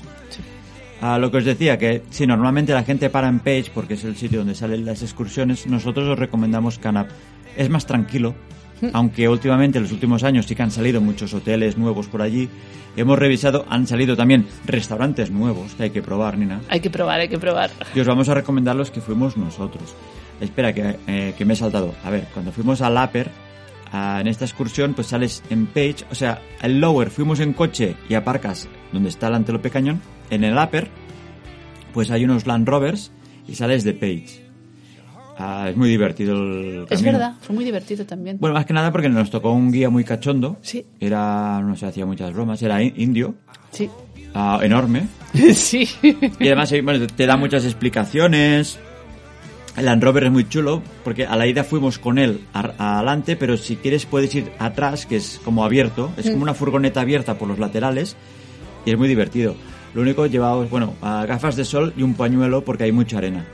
A 1.02 1.18
lo 1.18 1.32
que 1.32 1.38
os 1.38 1.46
decía, 1.46 1.80
que 1.80 2.04
si 2.12 2.28
normalmente 2.28 2.74
la 2.74 2.84
gente 2.84 3.10
para 3.10 3.28
en 3.28 3.40
Page 3.40 3.72
porque 3.74 3.96
es 3.96 4.04
el 4.04 4.16
sitio 4.16 4.40
donde 4.40 4.54
salen 4.54 4.86
las 4.86 5.02
excursiones, 5.02 5.66
nosotros 5.66 6.08
os 6.08 6.20
recomendamos 6.20 6.78
Canap. 6.78 7.10
Es 7.58 7.70
más 7.70 7.88
tranquilo, 7.88 8.36
aunque 8.94 9.28
últimamente 9.28 9.80
en 9.80 9.84
los 9.84 9.92
últimos 9.92 10.24
años 10.24 10.46
sí 10.46 10.56
que 10.56 10.62
han 10.62 10.70
salido 10.70 11.02
muchos 11.02 11.34
hoteles 11.34 11.76
nuevos 11.76 12.08
por 12.08 12.22
allí. 12.22 12.50
Hemos 12.96 13.18
revisado, 13.18 13.66
han 13.68 13.88
salido 13.88 14.16
también 14.16 14.46
restaurantes 14.66 15.32
nuevos 15.32 15.74
que 15.74 15.84
hay 15.84 15.90
que 15.90 16.04
probar, 16.04 16.38
Nina. 16.38 16.62
Hay 16.70 16.82
que 16.82 16.90
probar, 16.90 17.20
hay 17.20 17.30
que 17.30 17.40
probar. 17.40 17.72
Y 17.96 18.00
os 18.00 18.08
vamos 18.08 18.30
a 18.30 18.36
recomendar 18.36 18.76
los 18.76 18.92
que 18.92 19.02
fuimos 19.02 19.38
nosotros. 19.38 19.96
Espera, 20.40 20.74
que, 20.74 20.98
eh, 21.08 21.34
que 21.38 21.46
me 21.46 21.54
he 21.54 21.56
saltado. 21.56 21.96
A 22.04 22.10
ver, 22.10 22.28
cuando 22.34 22.52
fuimos 22.52 22.82
al 22.82 22.98
Upper, 22.98 23.30
en 23.94 24.28
esta 24.28 24.46
excursión, 24.46 24.94
pues 24.94 25.08
sales 25.08 25.44
en 25.50 25.68
Page, 25.68 26.06
o 26.10 26.16
sea, 26.16 26.42
el 26.62 26.80
Lower 26.80 27.10
fuimos 27.10 27.40
en 27.40 27.54
coche 27.54 27.96
y 28.08 28.14
aparcas 28.14 28.70
donde 28.92 29.10
está 29.10 29.28
el 29.28 29.36
Antelope 29.36 29.70
Cañón. 29.70 30.02
En 30.32 30.44
el 30.44 30.58
Upper, 30.58 30.88
pues 31.94 32.10
hay 32.10 32.26
unos 32.26 32.48
Land 32.48 32.68
Rovers 32.68 33.12
y 33.48 33.54
sales 33.56 33.84
de 33.84 33.94
Page. 33.94 34.42
Ah, 35.38 35.68
es 35.70 35.78
muy 35.78 35.90
divertido 35.90 36.36
el 36.36 36.84
Es 36.90 37.00
camino. 37.00 37.12
verdad, 37.14 37.34
fue 37.42 37.56
muy 37.56 37.66
divertido 37.66 38.06
también. 38.06 38.38
Bueno, 38.40 38.54
más 38.54 38.66
que 38.66 38.74
nada 38.74 38.92
porque 38.92 39.10
nos 39.10 39.30
tocó 39.30 39.52
un 39.52 39.72
guía 39.72 39.90
muy 39.90 40.04
cachondo. 40.04 40.58
Sí. 40.62 40.86
Era, 41.00 41.62
no 41.62 41.76
sé, 41.76 41.86
hacía 41.88 42.06
muchas 42.06 42.34
bromas. 42.34 42.62
Era 42.62 42.82
in- 42.84 42.94
indio, 42.98 43.36
Sí. 43.72 43.90
ah, 44.36 44.60
enorme. 44.64 45.08
sí. 45.54 45.88
Y 46.40 46.48
además 46.48 46.72
eh, 46.74 46.82
bueno, 46.82 47.08
te 47.08 47.26
da 47.26 47.38
muchas 47.38 47.66
explicaciones. 47.66 48.78
El 49.78 49.86
Land 49.86 50.04
Rover 50.04 50.26
es 50.26 50.32
muy 50.32 50.48
chulo 50.50 50.82
porque 51.04 51.26
a 51.26 51.36
la 51.38 51.48
ida 51.48 51.64
fuimos 51.64 51.98
con 51.98 52.20
él 52.20 52.42
adelante, 52.54 53.38
pero 53.38 53.56
si 53.56 53.78
quieres 53.78 54.06
puedes 54.06 54.36
ir 54.36 54.52
atrás, 54.60 55.06
que 55.06 55.16
es 55.16 55.40
como 55.46 55.64
abierto, 55.64 56.12
es 56.18 56.30
como 56.30 56.44
una 56.44 56.54
furgoneta 56.54 57.00
abierta 57.02 57.38
por 57.38 57.48
los 57.48 57.58
laterales 57.58 58.18
y 58.86 58.92
es 58.92 58.98
muy 58.98 59.08
divertido. 59.08 59.56
Lo 59.94 60.02
único 60.02 60.26
llevaos, 60.26 60.70
bueno, 60.70 60.96
a 61.02 61.26
gafas 61.26 61.56
de 61.56 61.66
sol 61.66 61.94
y 61.98 62.04
un 62.04 62.14
pañuelo 62.14 62.64
porque 62.64 62.86
hay 62.86 62.92
mucha 62.92 63.18
arena. 63.18 63.46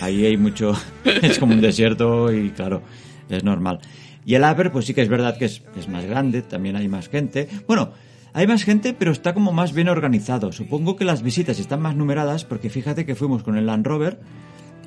Ahí 0.00 0.26
hay 0.26 0.36
mucho, 0.36 0.74
es 1.04 1.38
como 1.38 1.54
un 1.54 1.60
desierto 1.60 2.32
y 2.32 2.50
claro, 2.50 2.82
es 3.28 3.44
normal. 3.44 3.80
Y 4.24 4.34
el 4.34 4.44
upper, 4.44 4.70
pues 4.70 4.84
sí 4.84 4.94
que 4.94 5.00
es 5.02 5.08
verdad 5.08 5.38
que 5.38 5.46
es, 5.46 5.62
es 5.76 5.88
más 5.88 6.04
grande, 6.04 6.42
también 6.42 6.76
hay 6.76 6.88
más 6.88 7.08
gente. 7.08 7.48
Bueno, 7.66 7.92
hay 8.32 8.46
más 8.46 8.62
gente, 8.62 8.94
pero 8.96 9.10
está 9.10 9.34
como 9.34 9.52
más 9.52 9.72
bien 9.72 9.88
organizado. 9.88 10.52
Supongo 10.52 10.96
que 10.96 11.04
las 11.04 11.22
visitas 11.22 11.58
están 11.58 11.80
más 11.80 11.96
numeradas 11.96 12.44
porque 12.44 12.70
fíjate 12.70 13.06
que 13.06 13.14
fuimos 13.14 13.42
con 13.42 13.56
el 13.56 13.66
Land 13.66 13.86
Rover 13.86 14.20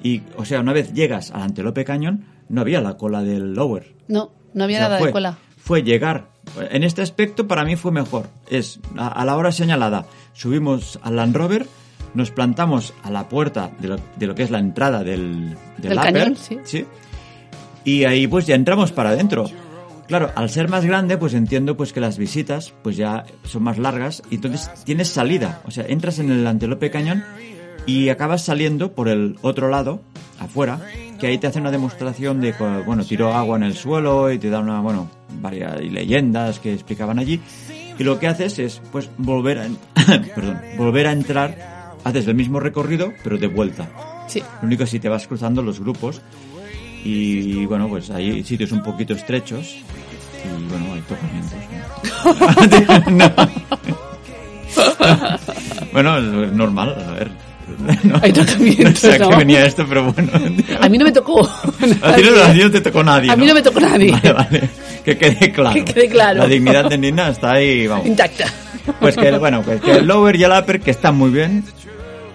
y, 0.04 0.22
o 0.38 0.46
sea, 0.46 0.60
una 0.60 0.74
vez 0.74 0.94
llegas 0.94 1.32
al 1.32 1.42
Antelope 1.42 1.86
Canyon, 1.86 2.26
no 2.50 2.62
había 2.62 2.82
la 2.82 2.98
cola 2.98 3.24
del 3.24 3.54
Lower. 3.54 3.96
No, 4.08 4.32
no 4.54 4.64
había 4.64 4.78
O 4.78 4.80
sea, 4.80 4.88
nada 4.90 5.00
fue, 5.00 5.08
de 5.08 5.14
cola. 5.14 5.38
Fue 5.64 5.82
llegar. 5.84 6.28
En 6.72 6.84
este 6.84 7.02
aspecto 7.02 7.48
para 7.48 7.64
mí 7.64 7.78
fue 7.78 7.92
mejor. 7.92 8.28
Es 8.50 8.80
a, 8.98 9.08
a 9.08 9.26
la 9.26 9.38
hora 9.38 9.52
señalada. 9.52 10.06
Subimos 10.34 11.00
al 11.04 11.16
Land 11.16 11.36
Rover, 11.36 11.68
nos 12.14 12.32
plantamos 12.32 12.94
a 13.04 13.12
la 13.12 13.30
puerta 13.30 13.72
de 13.80 13.88
lo, 13.88 13.98
de 14.18 14.28
lo 14.28 14.36
que 14.36 14.44
es 14.44 14.52
la 14.52 14.60
entrada 14.60 15.04
del, 15.04 15.56
del, 15.78 15.96
cañón, 15.96 16.36
sí. 16.36 16.86
Y 17.84 18.06
ahí 18.06 18.28
pues 18.28 18.46
ya 18.46 18.56
entramos 18.56 18.92
para 18.92 19.10
adentro. 19.10 19.46
Claro, 20.08 20.32
al 20.36 20.50
ser 20.50 20.70
más 20.70 20.86
grande, 20.86 21.18
pues 21.18 21.34
entiendo 21.34 21.78
pues 21.78 21.94
que 21.94 22.02
las 22.02 22.18
visitas 22.18 22.74
pues 22.84 22.98
ya 22.98 23.26
son 23.46 23.64
más 23.64 23.78
largas 23.78 24.22
y 24.30 24.36
entonces 24.36 24.70
tienes 24.84 25.08
salida. 25.08 25.62
O 25.66 25.72
sea, 25.72 25.86
entras 25.88 26.20
en 26.20 26.30
el 26.30 26.46
Antelope 26.46 26.92
Cañón 26.92 27.24
y 27.86 28.10
acabas 28.10 28.44
saliendo 28.44 28.94
por 28.94 29.08
el 29.08 29.38
otro 29.42 29.70
lado, 29.70 30.02
afuera, 30.40 30.82
que 31.24 31.28
ahí 31.28 31.38
te 31.38 31.48
hace 31.48 31.62
una 31.62 31.72
demostración 31.72 32.42
de, 32.42 32.52
bueno, 32.86 33.06
tiró 33.06 33.34
agua 33.34 33.56
en 33.56 33.64
el 33.64 33.76
suelo 33.78 34.30
y 34.30 34.38
te 34.40 34.50
da 34.50 34.60
una, 34.60 34.82
bueno, 34.82 35.10
varias 35.40 35.80
leyendas 35.80 36.60
que 36.60 36.74
explicaban 36.74 37.18
allí. 37.18 37.40
Y 37.98 38.04
lo 38.04 38.20
que 38.20 38.28
haces 38.28 38.60
es, 38.60 38.82
pues, 38.92 39.10
volver 39.18 39.60
a, 39.60 39.70
perdón, 40.36 40.60
volver 40.78 41.08
a 41.08 41.14
entrar, 41.14 41.94
haces 42.04 42.28
el 42.28 42.36
mismo 42.36 42.60
recorrido, 42.60 43.14
pero 43.24 43.38
de 43.38 43.48
vuelta. 43.48 43.88
Sí. 44.28 44.44
Lo 44.62 44.68
único 44.68 44.84
es 44.84 44.90
si 44.90 45.00
te 45.00 45.08
vas 45.08 45.26
cruzando 45.26 45.62
los 45.62 45.80
grupos 45.80 46.22
y, 47.06 47.66
bueno, 47.68 47.88
pues 47.88 48.10
hay 48.10 48.44
sitios 48.44 48.74
un 48.74 48.84
poquito 48.84 49.14
estrechos 49.14 49.78
y, 50.44 50.68
bueno, 50.68 50.94
hay 50.94 51.04
tocamientos. 51.04 51.58
¿no? 53.08 53.12
No. 53.12 53.32
bueno, 55.94 56.18
es 56.18 56.52
normal, 56.52 57.02
a 57.02 57.12
ver. 57.14 57.32
No, 58.04 58.20
Hay 58.22 58.32
No 58.32 58.96
sé 58.96 59.14
a 59.14 59.20
qué 59.20 59.36
venía 59.36 59.66
esto, 59.66 59.86
pero 59.88 60.12
bueno. 60.12 60.32
A 60.80 60.90
mí 60.90 60.98
no 60.98 61.06
me 61.06 61.12
tocó. 61.12 61.42
A 62.02 62.16
ti 62.16 62.24
no, 62.24 62.44
a 62.44 62.54
ti 62.54 62.60
no 62.60 62.72
te 62.72 62.82
tocó 62.82 63.04
nadie. 63.04 63.32
A 63.32 63.36
mí 63.36 63.46
no 63.46 63.54
me 63.54 63.62
tocó 63.62 63.80
nadie. 63.80 64.12
Vale, 64.12 64.34
vale. 64.34 64.70
Que 65.04 65.18
quede 65.18 65.52
claro. 65.52 65.74
Que 65.74 65.86
quede 65.86 66.10
claro. 66.10 66.40
La 66.40 66.48
dignidad 66.48 66.90
de 66.90 66.98
Nina 66.98 67.30
está 67.30 67.54
ahí, 67.54 67.88
vamos. 67.88 68.06
Intacta. 68.06 68.46
Pues 69.00 69.16
que, 69.16 69.32
bueno, 69.38 69.62
pues 69.64 69.82
que 69.82 69.92
el 69.92 70.08
lower 70.08 70.36
y 70.36 70.44
el 70.44 70.52
upper, 70.52 70.80
que 70.80 70.92
están 70.92 71.16
muy 71.18 71.30
bien. 71.30 71.64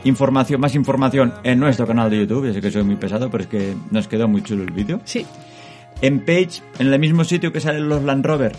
Información, 0.05 0.61
más 0.61 0.75
información 0.75 1.35
en 1.45 1.59
nuestro 1.59 1.87
canal 1.87 2.11
de 2.11 2.19
YouTube. 2.19 2.47
Ya 2.47 2.55
sé 2.55 2.61
que 2.61 2.71
soy 2.71 2.85
muy 2.85 2.97
pesado, 2.97 3.31
pero 3.31 3.45
es 3.45 3.49
que 3.49 3.75
nos 3.91 4.09
quedó 4.09 4.29
muy 4.29 4.43
chulo 4.43 4.63
el 4.65 4.71
vídeo. 4.71 5.01
Sí. 5.05 5.27
En 6.01 6.21
Page, 6.21 6.63
en 6.79 6.93
el 6.93 6.99
mismo 6.99 7.25
sitio 7.25 7.53
que 7.53 7.61
salen 7.61 7.89
los 7.89 8.03
Land 8.03 8.25
Rover. 8.25 8.53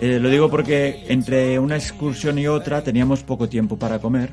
Eh, 0.00 0.18
lo 0.18 0.30
digo 0.30 0.50
porque 0.50 1.04
entre 1.08 1.58
una 1.60 1.76
excursión 1.76 2.36
y 2.38 2.48
otra 2.48 2.82
teníamos 2.82 3.22
poco 3.22 3.48
tiempo 3.48 3.78
para 3.78 4.00
comer. 4.00 4.30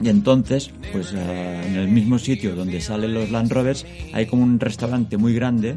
Y 0.00 0.08
entonces, 0.08 0.70
pues 0.92 1.12
eh, 1.12 1.62
en 1.66 1.74
el 1.76 1.88
mismo 1.88 2.18
sitio 2.18 2.54
donde 2.54 2.80
salen 2.80 3.14
los 3.14 3.30
Land 3.30 3.50
Rovers, 3.52 3.84
hay 4.12 4.26
como 4.26 4.44
un 4.44 4.60
restaurante 4.60 5.16
muy 5.16 5.34
grande 5.34 5.74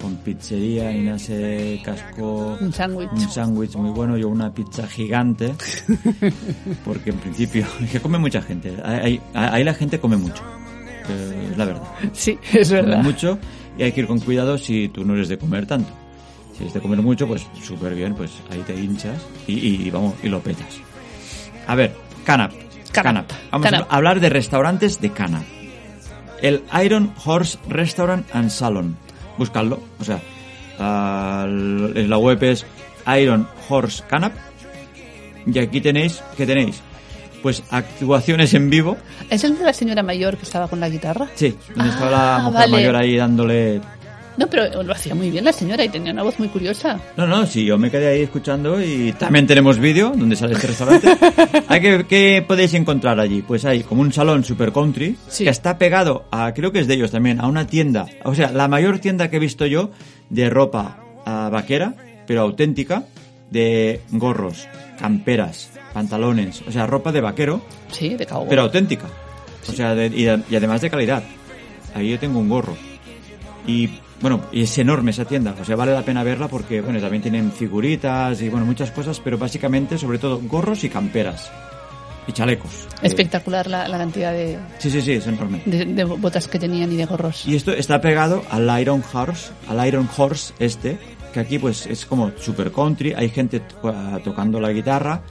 con 0.00 0.16
pizzería 0.16 0.90
y 0.90 1.02
no 1.02 1.16
sé, 1.18 1.80
casco. 1.84 2.58
Un 2.60 2.72
sándwich. 2.72 3.08
Un 3.12 3.30
sándwich 3.30 3.76
muy 3.76 3.90
bueno 3.90 4.18
y 4.18 4.24
una 4.24 4.52
pizza 4.52 4.86
gigante. 4.88 5.54
Porque 6.84 7.10
en 7.10 7.16
principio, 7.18 7.64
que 7.92 8.00
come 8.00 8.18
mucha 8.18 8.42
gente. 8.42 8.72
Ahí, 8.84 9.20
ahí- 9.34 9.62
la 9.64 9.74
gente 9.74 10.00
come 10.00 10.16
mucho. 10.16 10.42
eh, 11.08 11.48
Es 11.52 11.56
la 11.56 11.64
verdad. 11.66 11.82
Sí, 12.12 12.36
es 12.52 12.68
Come 12.68 12.82
verdad. 12.82 13.02
mucho 13.04 13.38
y 13.78 13.84
hay 13.84 13.92
que 13.92 14.00
ir 14.00 14.06
con 14.06 14.18
cuidado 14.18 14.58
si 14.58 14.88
tú 14.88 15.04
no 15.04 15.14
eres 15.14 15.28
de 15.28 15.38
comer 15.38 15.66
tanto. 15.66 15.90
Si 16.56 16.62
eres 16.64 16.74
de 16.74 16.80
comer 16.80 17.00
mucho, 17.00 17.26
pues 17.28 17.46
súper 17.62 17.94
bien, 17.94 18.14
pues 18.14 18.32
ahí 18.50 18.58
te 18.66 18.74
hinchas 18.74 19.18
y 19.46 19.88
vamos, 19.90 20.14
y 20.22 20.28
lo 20.28 20.40
petas. 20.40 20.80
A 21.68 21.74
ver, 21.76 21.94
Canap. 22.24 22.52
Canap. 22.92 23.30
Vamos 23.50 23.64
Canap. 23.70 23.90
a 23.92 23.96
hablar 23.96 24.20
de 24.20 24.28
restaurantes 24.28 25.00
de 25.00 25.10
Canap. 25.10 25.42
El 26.42 26.62
Iron 26.84 27.12
Horse 27.24 27.58
Restaurant 27.68 28.26
and 28.34 28.50
Salon. 28.50 28.96
Buscadlo. 29.38 29.80
O 30.00 30.04
sea, 30.04 30.20
l- 31.46 32.06
la 32.08 32.18
web 32.18 32.42
es 32.42 32.66
Iron 33.18 33.48
Horse 33.68 34.02
Canap. 34.08 34.32
Y 35.46 35.58
aquí 35.58 35.80
tenéis, 35.80 36.22
¿qué 36.36 36.46
tenéis? 36.46 36.80
Pues 37.42 37.62
actuaciones 37.70 38.54
en 38.54 38.70
vivo. 38.70 38.96
¿Es 39.28 39.42
el 39.44 39.58
de 39.58 39.64
la 39.64 39.72
señora 39.72 40.02
mayor 40.02 40.36
que 40.36 40.44
estaba 40.44 40.68
con 40.68 40.78
la 40.78 40.88
guitarra? 40.88 41.26
Sí, 41.34 41.56
donde 41.74 41.90
estaba 41.90 42.10
la 42.10 42.36
Ah, 42.36 42.38
mujer 42.40 42.60
vale. 42.60 42.72
mayor 42.72 42.96
ahí 42.96 43.16
dándole 43.16 43.80
No, 44.36 44.46
pero 44.46 44.82
lo 44.82 44.92
hacía 44.92 45.14
muy 45.14 45.30
bien 45.30 45.44
la 45.44 45.52
señora 45.52 45.84
y 45.84 45.90
tenía 45.90 46.12
una 46.12 46.22
voz 46.22 46.38
muy 46.38 46.48
curiosa. 46.48 46.98
No, 47.18 47.26
no, 47.26 47.44
sí, 47.46 47.64
yo 47.66 47.76
me 47.76 47.90
quedé 47.90 48.08
ahí 48.08 48.22
escuchando 48.22 48.82
y 48.82 49.12
también 49.12 49.46
tenemos 49.46 49.78
vídeo 49.78 50.14
donde 50.16 50.36
sale 50.36 50.54
este 50.54 50.68
restaurante. 50.68 51.08
¿Hay 51.68 51.80
que, 51.82 52.06
¿Qué 52.08 52.44
podéis 52.46 52.72
encontrar 52.74 53.20
allí? 53.20 53.42
Pues 53.42 53.64
hay 53.66 53.82
como 53.82 54.00
un 54.00 54.12
salón 54.12 54.42
super 54.42 54.72
country 54.72 55.16
Sí. 55.28 55.44
que 55.44 55.50
está 55.50 55.76
pegado 55.76 56.24
a, 56.30 56.54
creo 56.54 56.72
que 56.72 56.78
es 56.80 56.86
de 56.86 56.94
ellos 56.94 57.10
también, 57.10 57.40
a 57.40 57.46
una 57.46 57.66
tienda. 57.66 58.06
O 58.24 58.34
sea, 58.34 58.50
la 58.52 58.68
mayor 58.68 59.00
tienda 59.00 59.28
que 59.28 59.36
he 59.36 59.40
visto 59.40 59.66
yo 59.66 59.90
de 60.30 60.48
ropa 60.48 60.98
ah, 61.26 61.50
vaquera, 61.52 61.94
pero 62.26 62.40
auténtica, 62.40 63.04
de 63.50 64.00
gorros, 64.12 64.66
camperas, 64.98 65.70
pantalones, 65.92 66.62
o 66.66 66.72
sea, 66.72 66.86
ropa 66.86 67.12
de 67.12 67.20
vaquero, 67.20 67.60
Sí, 67.90 68.14
de 68.14 68.24
cowboy. 68.24 68.48
pero 68.48 68.62
auténtica. 68.62 69.04
O 69.68 69.72
sea, 69.72 69.94
de- 69.94 70.06
y, 70.06 70.24
y 70.50 70.56
además 70.56 70.80
de 70.80 70.88
calidad. 70.88 71.22
Ahí 71.94 72.08
yo 72.10 72.18
tengo 72.18 72.38
un 72.38 72.48
gorro. 72.48 72.74
Y 73.66 73.90
bueno, 74.22 74.40
y 74.52 74.62
es 74.62 74.78
enorme 74.78 75.10
esa 75.10 75.24
tienda. 75.26 75.54
O 75.60 75.64
sea, 75.64 75.76
vale 75.76 75.92
la 75.92 76.02
pena 76.02 76.22
verla 76.22 76.48
porque, 76.48 76.80
bueno, 76.80 76.98
también 77.00 77.22
tienen 77.22 77.52
figuritas 77.52 78.40
y, 78.40 78.48
bueno, 78.48 78.64
muchas 78.64 78.90
cosas, 78.92 79.20
pero 79.20 79.36
básicamente, 79.36 79.98
sobre 79.98 80.18
todo, 80.18 80.40
gorros 80.42 80.84
y 80.84 80.88
camperas. 80.88 81.50
Y 82.26 82.30
chalecos. 82.32 82.70
Eh, 83.02 83.08
Espectacular 83.08 83.66
la, 83.66 83.88
la 83.88 83.98
cantidad 83.98 84.32
de, 84.32 84.56
Sí, 84.78 84.90
sí, 84.90 85.02
sí, 85.02 85.12
es 85.14 85.26
enorme. 85.26 85.60
de- 85.66 85.84
de 85.86 86.04
botas 86.04 86.46
que 86.46 86.58
tenían 86.60 86.92
y 86.92 86.96
de 86.96 87.04
gorros. 87.04 87.44
Y 87.48 87.56
esto 87.56 87.72
está 87.72 88.00
pegado 88.00 88.44
al 88.48 88.80
Iron 88.80 89.02
Horse, 89.12 89.50
al 89.68 89.84
Iron 89.88 90.08
Horse 90.16 90.54
este, 90.60 90.98
que 91.34 91.40
aquí 91.40 91.58
pues 91.58 91.84
es 91.88 92.06
como 92.06 92.30
super 92.38 92.70
country, 92.70 93.12
hay 93.12 93.28
gente 93.28 93.58
to- 93.58 94.20
tocando 94.22 94.60
la 94.60 94.70
guitarra 94.70 95.22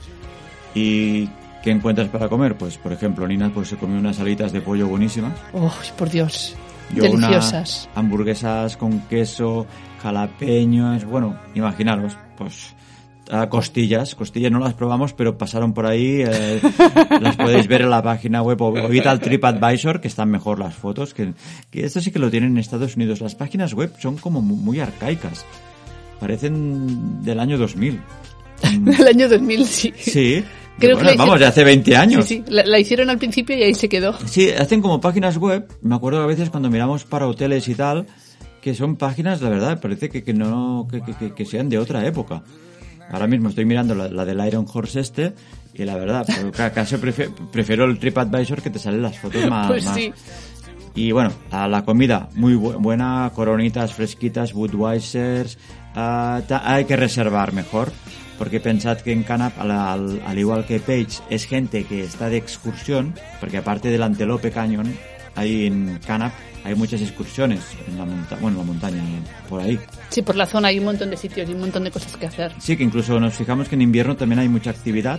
y 0.74 1.26
¿qué 1.62 1.70
encuentras 1.70 2.08
para 2.08 2.28
comer? 2.28 2.56
Pues 2.56 2.76
por 2.76 2.92
ejemplo, 2.92 3.26
Nina 3.26 3.50
pues 3.54 3.68
se 3.68 3.76
comió 3.76 3.98
unas 3.98 4.20
alitas 4.20 4.52
de 4.52 4.60
pollo 4.60 4.86
buenísimas. 4.86 5.32
¡Oh, 5.54 5.72
por 5.96 6.10
Dios! 6.10 6.54
Yo 6.94 7.02
Deliciosas. 7.04 7.88
hamburguesas 7.94 8.76
con 8.76 9.00
queso, 9.08 9.66
jalapeños, 10.02 11.04
bueno, 11.04 11.36
imaginaros, 11.54 12.16
pues 12.36 12.74
costillas, 13.48 14.14
costillas 14.14 14.52
no 14.52 14.58
las 14.58 14.74
probamos, 14.74 15.14
pero 15.14 15.38
pasaron 15.38 15.72
por 15.72 15.86
ahí, 15.86 16.22
eh, 16.26 16.60
las 17.20 17.36
podéis 17.36 17.66
ver 17.66 17.82
en 17.82 17.90
la 17.90 18.02
página 18.02 18.42
web 18.42 18.60
o, 18.60 18.66
o 18.72 18.92
id 18.92 19.06
al 19.06 19.20
TripAdvisor, 19.20 20.00
que 20.02 20.08
están 20.08 20.28
mejor 20.30 20.58
las 20.58 20.74
fotos, 20.74 21.14
que, 21.14 21.32
que 21.70 21.84
esto 21.86 22.00
sí 22.02 22.10
que 22.10 22.18
lo 22.18 22.30
tienen 22.30 22.50
en 22.50 22.58
Estados 22.58 22.96
Unidos. 22.96 23.20
Las 23.22 23.34
páginas 23.34 23.72
web 23.72 23.92
son 23.98 24.16
como 24.18 24.42
mu- 24.42 24.56
muy 24.56 24.80
arcaicas, 24.80 25.46
parecen 26.20 27.22
del 27.22 27.40
año 27.40 27.58
2000. 27.58 28.00
Mm, 28.62 28.84
Del 28.90 29.08
año 29.08 29.28
2000, 29.28 29.66
sí. 29.66 29.92
Sí, 29.98 30.44
Creo 30.78 30.96
Bueno, 30.96 31.10
que 31.10 31.16
la 31.16 31.22
vamos, 31.24 31.38
de 31.40 31.46
hicieron- 31.46 31.48
hace 31.50 31.64
20 31.64 31.96
años. 31.96 32.24
Sí, 32.26 32.42
sí. 32.44 32.44
La, 32.52 32.64
la 32.64 32.78
hicieron 32.78 33.10
al 33.10 33.18
principio 33.18 33.56
y 33.56 33.62
ahí 33.62 33.74
se 33.74 33.88
quedó. 33.88 34.14
Sí, 34.26 34.50
hacen 34.50 34.80
como 34.82 35.00
páginas 35.00 35.36
web. 35.36 35.66
Me 35.82 35.94
acuerdo 35.94 36.22
a 36.22 36.26
veces 36.26 36.50
cuando 36.50 36.70
miramos 36.70 37.04
para 37.04 37.26
hoteles 37.28 37.68
y 37.68 37.74
tal, 37.74 38.06
que 38.60 38.74
son 38.74 38.96
páginas, 38.96 39.40
la 39.42 39.48
verdad, 39.50 39.80
parece 39.80 40.08
que, 40.08 40.24
que 40.24 40.32
no 40.34 40.88
que, 40.90 41.02
que- 41.02 41.34
que- 41.34 41.44
sean 41.46 41.68
de 41.68 41.78
otra 41.78 42.04
época. 42.06 42.42
Ahora 43.12 43.26
mismo 43.26 43.48
estoy 43.50 43.64
mirando 43.64 43.94
la, 43.94 44.08
la 44.08 44.24
del 44.24 44.44
Iron 44.46 44.66
Horse 44.72 45.00
este 45.00 45.34
y 45.74 45.84
la 45.84 45.96
verdad, 45.96 46.24
pero 46.26 46.50
ca- 46.50 46.72
casi 46.72 46.96
prefe- 46.96 47.30
prefiero 47.52 47.84
el 47.84 47.98
TripAdvisor 47.98 48.62
que 48.62 48.70
te 48.70 48.78
salen 48.78 49.02
las 49.02 49.18
fotos 49.18 49.46
más. 49.48 49.66
Pues 49.68 49.84
más- 49.84 49.94
sí. 49.94 50.12
Y 50.94 51.10
bueno, 51.12 51.32
a 51.50 51.68
la 51.68 51.84
comida 51.84 52.28
muy 52.34 52.54
bu- 52.54 52.76
buena, 52.80 53.30
coronitas 53.34 53.92
fresquitas, 53.94 54.52
Budweisers. 54.52 55.58
ta- 55.94 56.62
hay 56.64 56.84
que 56.86 56.96
reservar 56.96 57.52
mejor, 57.52 57.92
porque 58.38 58.60
pensad 58.60 58.98
que 58.98 59.12
en 59.12 59.22
Canap, 59.22 59.58
al, 59.60 59.70
al- 59.70 60.22
al 60.26 60.38
igual 60.38 60.64
que 60.64 60.78
Page, 60.80 61.22
es 61.30 61.44
gente 61.44 61.84
que 61.84 62.02
está 62.04 62.28
de 62.28 62.36
excursión, 62.36 63.14
porque 63.40 63.58
aparte 63.58 63.88
del 63.88 64.02
Antelope 64.02 64.50
Canyon, 64.50 64.94
ahí 65.36 65.66
en 65.66 65.98
Canap 66.06 66.32
hay 66.64 66.74
muchas 66.76 67.00
excursiones 67.00 67.60
en 67.88 67.98
la 67.98 68.04
montaña, 68.04 68.40
bueno, 68.40 68.60
en 68.60 68.66
la 68.66 68.72
montaña, 68.72 69.02
por 69.48 69.60
ahí. 69.60 69.78
Sí, 70.10 70.22
por 70.22 70.36
la 70.36 70.46
zona 70.46 70.68
hay 70.68 70.78
un 70.78 70.84
montón 70.84 71.10
de 71.10 71.16
sitios 71.16 71.48
y 71.48 71.52
un 71.52 71.60
montón 71.60 71.84
de 71.84 71.90
cosas 71.90 72.16
que 72.16 72.26
hacer. 72.26 72.52
Sí, 72.58 72.76
que 72.76 72.84
incluso 72.84 73.18
nos 73.18 73.34
fijamos 73.34 73.68
que 73.68 73.74
en 73.74 73.82
invierno 73.82 74.16
también 74.16 74.38
hay 74.38 74.48
mucha 74.48 74.70
actividad. 74.70 75.18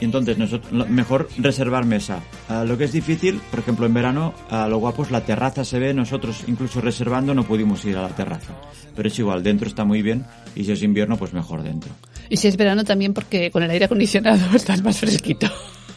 Y 0.00 0.04
entonces, 0.04 0.38
nosotros, 0.38 0.88
mejor 0.88 1.28
reservar 1.38 1.84
mesa. 1.86 2.20
Ah, 2.48 2.64
lo 2.64 2.76
que 2.76 2.84
es 2.84 2.92
difícil, 2.92 3.40
por 3.50 3.60
ejemplo, 3.60 3.86
en 3.86 3.94
verano, 3.94 4.34
a 4.50 4.68
lo 4.68 4.78
guapo 4.78 5.04
es 5.04 5.10
la 5.10 5.24
terraza 5.24 5.64
se 5.64 5.78
ve. 5.78 5.94
Nosotros, 5.94 6.44
incluso 6.46 6.80
reservando, 6.80 7.34
no 7.34 7.44
pudimos 7.44 7.84
ir 7.84 7.96
a 7.96 8.02
la 8.02 8.08
terraza. 8.08 8.54
Pero 8.94 9.08
es 9.08 9.18
igual, 9.18 9.42
dentro 9.42 9.68
está 9.68 9.84
muy 9.84 10.02
bien. 10.02 10.24
Y 10.54 10.64
si 10.64 10.72
es 10.72 10.82
invierno, 10.82 11.16
pues 11.16 11.32
mejor 11.32 11.62
dentro. 11.62 11.90
Y 12.28 12.36
si 12.36 12.48
es 12.48 12.56
verano 12.56 12.84
también 12.84 13.12
porque 13.12 13.50
con 13.50 13.62
el 13.62 13.70
aire 13.70 13.84
acondicionado 13.84 14.44
estás 14.54 14.82
más 14.82 14.98
fresquito. 14.98 15.46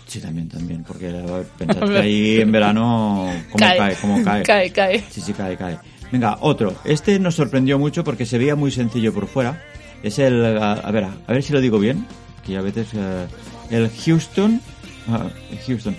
Sí, 0.05 0.21
también, 0.21 0.47
también, 0.47 0.83
porque 0.83 1.11
pensad 1.57 1.87
que 1.89 1.97
ahí 1.97 2.41
en 2.41 2.51
verano, 2.51 3.29
¿cómo 3.51 3.59
cae? 3.59 3.77
Cae. 3.77 3.95
¿Cómo 3.99 4.23
cae? 4.23 4.43
Cae, 4.43 4.71
cae. 4.71 5.03
Sí, 5.09 5.21
sí, 5.21 5.33
cae, 5.33 5.57
cae. 5.57 5.77
Venga, 6.11 6.37
otro. 6.41 6.75
Este 6.85 7.19
nos 7.19 7.35
sorprendió 7.35 7.77
mucho 7.77 8.03
porque 8.03 8.25
se 8.25 8.37
veía 8.37 8.55
muy 8.55 8.71
sencillo 8.71 9.13
por 9.13 9.27
fuera. 9.27 9.61
Es 10.03 10.19
el, 10.19 10.45
a, 10.45 10.73
a 10.73 10.91
ver, 10.91 11.05
a 11.05 11.31
ver 11.33 11.43
si 11.43 11.51
lo 11.51 11.59
digo 11.59 11.79
bien, 11.79 12.05
que 12.45 12.55
a 12.55 12.61
veces 12.61 12.87
eh, 12.93 13.25
el 13.69 13.89
Houston, 14.05 14.61
ah, 15.09 15.27
Houston, 15.65 15.95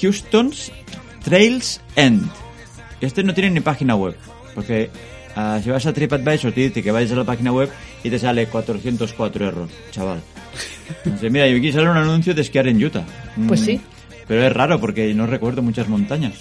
Houston's 0.00 0.72
Trails 1.24 1.80
End. 1.96 2.28
Este 3.00 3.22
no 3.22 3.34
tiene 3.34 3.50
ni 3.50 3.60
página 3.60 3.94
web, 3.96 4.16
porque 4.54 4.90
ah, 5.36 5.60
si 5.62 5.70
vas 5.70 5.86
a 5.86 5.92
TripAdvisor 5.92 6.52
te 6.52 6.60
dice 6.60 6.82
que 6.82 6.90
vayas 6.90 7.12
a 7.12 7.16
la 7.16 7.24
página 7.24 7.52
web 7.52 7.70
y 8.04 8.10
te 8.10 8.18
sale 8.18 8.46
404 8.46 9.48
error, 9.48 9.68
chaval. 9.90 10.20
Entonces, 11.04 11.30
mira, 11.30 11.46
y 11.48 11.56
aquí 11.56 11.72
sale 11.72 11.88
un 11.88 11.96
anuncio 11.96 12.34
de 12.34 12.42
esquiar 12.42 12.66
en 12.68 12.82
Utah. 12.84 13.04
Pues 13.46 13.60
Mm, 13.60 13.64
sí. 13.64 13.80
Pero 14.30 14.46
es 14.46 14.52
raro 14.52 14.78
porque 14.78 15.12
no 15.12 15.26
recuerdo 15.26 15.60
muchas 15.60 15.88
montañas. 15.88 16.34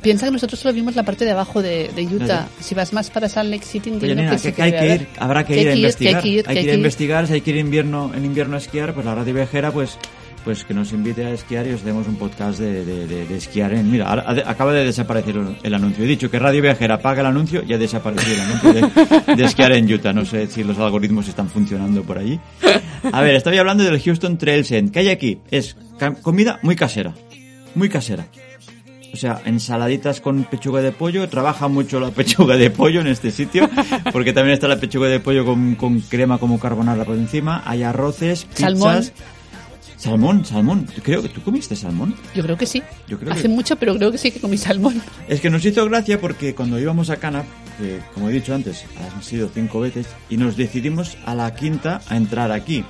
Piensa 0.00 0.24
que 0.24 0.32
nosotros 0.32 0.58
solo 0.58 0.72
vimos 0.72 0.96
la 0.96 1.02
parte 1.02 1.26
de 1.26 1.32
abajo 1.32 1.60
de, 1.60 1.90
de 1.94 2.06
Utah. 2.06 2.48
Si 2.60 2.74
vas 2.74 2.94
más 2.94 3.10
para 3.10 3.28
Salt 3.28 3.50
Lake 3.50 3.62
City, 3.66 3.90
Oye, 3.90 3.96
entiendo 3.96 4.22
nena, 4.22 4.32
que 4.32 4.38
sí 4.38 4.52
que 4.52 4.62
hay 4.62 4.72
que 4.72 4.94
ir, 4.94 5.06
habrá 5.18 5.44
que, 5.44 5.60
ir 5.60 5.68
a 5.68 5.74
investigar. 5.74 6.16
hay 6.16 6.22
que 6.22 6.62
ir, 6.62 6.70
a 6.70 6.74
investigar, 6.74 7.26
si 7.26 7.34
hay 7.34 7.40
que 7.42 7.50
ir 7.50 7.56
invierno, 7.58 8.10
en 8.14 8.24
invierno 8.24 8.54
a 8.54 8.58
esquiar, 8.58 8.94
pues 8.94 9.04
la 9.04 9.14
radio 9.14 9.34
viajera, 9.34 9.70
pues, 9.70 9.98
pues 10.46 10.64
que 10.64 10.72
nos 10.72 10.92
invite 10.92 11.26
a 11.26 11.30
esquiar 11.30 11.66
y 11.66 11.72
os 11.72 11.84
demos 11.84 12.08
un 12.08 12.16
podcast 12.16 12.58
de, 12.58 12.86
de, 12.86 13.06
de- 13.06 13.26
de 13.26 13.36
esquiar. 13.36 13.74
En, 13.74 13.90
mira, 13.92 14.10
acaba 14.46 14.72
de 14.72 14.84
desaparecer 14.86 15.36
el 15.62 15.74
anuncio. 15.74 16.04
He 16.04 16.08
dicho 16.08 16.30
que 16.30 16.38
Radio 16.38 16.62
Viajera 16.62 17.02
paga 17.02 17.20
el 17.20 17.26
anuncio 17.26 17.62
y 17.68 17.74
ha 17.74 17.78
desaparecido 17.78 18.32
el 18.34 18.40
anuncio 18.40 19.34
de, 19.36 19.44
esquiar 19.44 19.72
en 19.72 19.92
Utah. 19.92 20.14
No 20.14 20.24
sé 20.24 20.46
si 20.46 20.64
los 20.64 20.78
algoritmos 20.78 21.28
están 21.28 21.50
funcionando 21.50 22.02
por 22.02 22.16
allí. 22.16 22.40
A 23.12 23.20
ver, 23.20 23.34
estaba 23.34 23.58
hablando 23.60 23.84
del 23.84 24.00
Houston 24.00 24.38
Trails 24.38 24.70
End. 24.72 24.90
¿Qué 24.90 25.00
hay 25.00 25.08
aquí? 25.10 25.38
Es 25.50 25.76
comida 26.22 26.58
muy 26.62 26.76
casera. 26.76 27.12
Muy 27.76 27.88
casera. 27.88 28.26
O 29.12 29.16
sea, 29.16 29.40
ensaladitas 29.44 30.20
con 30.20 30.42
pechuga 30.44 30.82
de 30.82 30.90
pollo. 30.92 31.28
Trabaja 31.28 31.68
mucho 31.68 32.00
la 32.00 32.10
pechuga 32.12 32.56
de 32.56 32.70
pollo 32.70 33.00
en 33.00 33.06
este 33.06 33.30
sitio. 33.30 33.70
Porque 34.12 34.32
también 34.32 34.54
está 34.54 34.66
la 34.66 34.80
pechuga 34.80 35.06
de 35.06 35.20
pollo 35.20 35.44
con, 35.44 35.76
con 35.76 36.00
crema 36.00 36.38
como 36.38 36.58
carbonara 36.58 37.04
por 37.04 37.14
encima. 37.16 37.62
Hay 37.64 37.82
arroces, 37.84 38.44
pizzas. 38.46 38.60
Salmón. 38.72 39.04
Salmón, 39.96 40.44
salmón. 40.44 40.86
Creo 41.02 41.22
que 41.22 41.30
tú 41.30 41.40
comiste 41.42 41.74
salmón. 41.74 42.14
Yo 42.34 42.42
creo 42.42 42.56
que 42.58 42.66
sí. 42.66 42.82
Yo 43.08 43.18
creo 43.18 43.32
Hace 43.32 43.42
que- 43.42 43.48
mucho, 43.48 43.76
pero 43.76 43.96
creo 43.96 44.12
que 44.12 44.18
sí 44.18 44.30
que 44.30 44.40
comí 44.40 44.58
salmón. 44.58 45.00
Es 45.28 45.40
que 45.40 45.48
nos 45.48 45.64
hizo 45.64 45.84
gracia 45.86 46.20
porque 46.20 46.54
cuando 46.54 46.78
íbamos 46.78 47.08
a 47.08 47.16
Cana, 47.16 47.44
que 47.78 48.00
como 48.12 48.28
he 48.28 48.32
dicho 48.32 48.54
antes, 48.54 48.84
han 49.14 49.22
sido 49.22 49.48
cinco 49.52 49.80
veces, 49.80 50.06
y 50.28 50.36
nos 50.36 50.56
decidimos 50.56 51.16
a 51.24 51.34
la 51.34 51.54
quinta 51.54 52.02
a 52.08 52.16
entrar 52.18 52.52
aquí. 52.52 52.84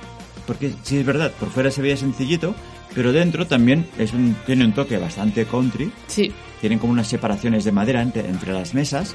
Porque 0.45 0.73
sí 0.83 0.97
es 0.97 1.05
verdad, 1.05 1.31
por 1.39 1.49
fuera 1.49 1.71
se 1.71 1.81
veía 1.81 1.95
sencillito, 1.95 2.53
pero 2.97 3.13
dentro 3.13 3.45
también 3.45 3.85
es 3.99 4.11
un, 4.11 4.35
tiene 4.47 4.65
un 4.65 4.73
toque 4.73 4.97
bastante 4.97 5.45
country. 5.45 5.91
Sí. 6.07 6.31
Tienen 6.59 6.79
como 6.79 6.93
unas 6.93 7.07
separaciones 7.07 7.63
de 7.63 7.71
madera 7.71 8.01
entre, 8.01 8.27
entre 8.27 8.51
las 8.53 8.73
mesas. 8.73 9.13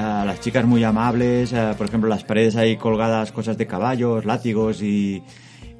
Ah, 0.00 0.24
las 0.26 0.40
chicas 0.40 0.64
muy 0.66 0.82
amables, 0.82 1.52
ah, 1.54 1.76
por 1.78 1.86
ejemplo, 1.86 2.10
las 2.10 2.24
paredes 2.24 2.56
hay 2.56 2.76
colgadas 2.76 3.30
cosas 3.30 3.56
de 3.56 3.68
caballos, 3.68 4.24
látigos 4.24 4.82
y, 4.82 5.22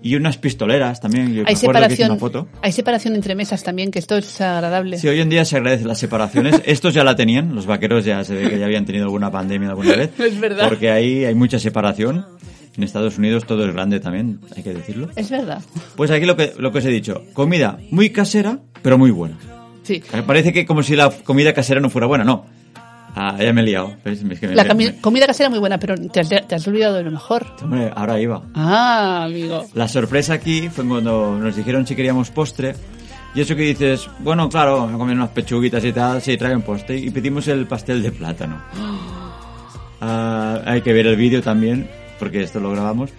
y 0.00 0.14
unas 0.14 0.36
pistoleras 0.36 1.00
también. 1.00 1.34
Yo 1.34 1.42
Hay 1.44 1.56
separación, 1.56 2.12
una 2.12 2.20
foto. 2.20 2.46
hay 2.62 2.70
separación 2.70 3.16
entre 3.16 3.34
mesas 3.34 3.64
también, 3.64 3.90
que 3.90 3.98
esto 3.98 4.16
es 4.16 4.40
agradable. 4.40 4.98
Sí, 4.98 5.08
hoy 5.08 5.20
en 5.20 5.30
día 5.30 5.44
se 5.44 5.56
agradecen 5.56 5.88
las 5.88 5.98
separaciones. 5.98 6.62
Estos 6.66 6.94
ya 6.94 7.02
la 7.02 7.16
tenían, 7.16 7.54
los 7.54 7.66
vaqueros 7.66 8.04
ya 8.04 8.22
se 8.22 8.34
ve 8.34 8.50
que 8.50 8.58
ya 8.60 8.66
habían 8.66 8.84
tenido 8.84 9.06
alguna 9.06 9.32
pandemia 9.32 9.70
alguna 9.70 9.96
vez. 9.96 10.10
Es 10.20 10.38
verdad. 10.38 10.68
Porque 10.68 10.90
ahí 10.90 11.24
hay 11.24 11.34
mucha 11.34 11.58
separación. 11.58 12.26
En 12.76 12.82
Estados 12.82 13.18
Unidos 13.18 13.44
todo 13.46 13.64
es 13.66 13.72
grande 13.72 14.00
también, 14.00 14.40
hay 14.56 14.62
que 14.62 14.74
decirlo. 14.74 15.08
Es 15.16 15.30
verdad. 15.30 15.62
Pues 15.96 16.10
aquí 16.10 16.26
lo 16.26 16.36
que, 16.36 16.52
lo 16.58 16.72
que 16.72 16.78
os 16.78 16.84
he 16.84 16.90
dicho, 16.90 17.22
comida 17.32 17.78
muy 17.90 18.10
casera, 18.10 18.58
pero 18.82 18.98
muy 18.98 19.10
buena. 19.12 19.38
Sí. 19.84 20.02
Parece 20.26 20.52
que 20.52 20.66
como 20.66 20.82
si 20.82 20.96
la 20.96 21.10
comida 21.10 21.52
casera 21.52 21.80
no 21.80 21.88
fuera 21.90 22.06
buena, 22.06 22.24
no. 22.24 22.46
Ah, 23.16 23.36
ya 23.40 23.52
me 23.52 23.60
he 23.60 23.64
liado. 23.64 23.94
Es 24.04 24.18
que 24.40 24.48
me- 24.48 24.54
La 24.56 24.64
comi- 24.66 24.86
me- 24.92 25.00
comida 25.00 25.26
casera 25.26 25.48
muy 25.48 25.60
buena, 25.60 25.78
pero 25.78 25.94
te 25.96 26.18
has, 26.18 26.28
te 26.28 26.54
has 26.54 26.66
olvidado 26.66 26.94
de 26.96 27.04
lo 27.04 27.12
mejor. 27.12 27.46
Hombre, 27.62 27.92
ahora 27.94 28.20
iba. 28.20 28.42
Ah, 28.54 29.22
amigo. 29.26 29.66
La 29.74 29.86
sorpresa 29.86 30.32
aquí 30.34 30.68
fue 30.68 30.84
cuando 30.84 31.38
nos 31.38 31.54
dijeron 31.54 31.86
si 31.86 31.94
queríamos 31.94 32.30
postre. 32.30 32.74
Y 33.36 33.40
eso 33.40 33.54
que 33.54 33.62
dices, 33.62 34.08
bueno, 34.20 34.48
claro, 34.48 34.78
vamos 34.78 34.94
a 34.94 34.98
comer 34.98 35.16
unas 35.16 35.28
pechuguitas 35.30 35.84
y 35.84 35.92
tal, 35.92 36.20
sí, 36.22 36.36
traen 36.36 36.62
postre. 36.62 36.96
Y 36.98 37.10
pedimos 37.10 37.46
el 37.46 37.66
pastel 37.68 38.02
de 38.02 38.10
plátano. 38.10 38.60
Ah, 40.00 40.60
hay 40.66 40.82
que 40.82 40.92
ver 40.92 41.06
el 41.06 41.16
vídeo 41.16 41.40
también, 41.42 41.88
porque 42.18 42.42
esto 42.42 42.60
lo 42.60 42.70
grabamos. 42.70 43.10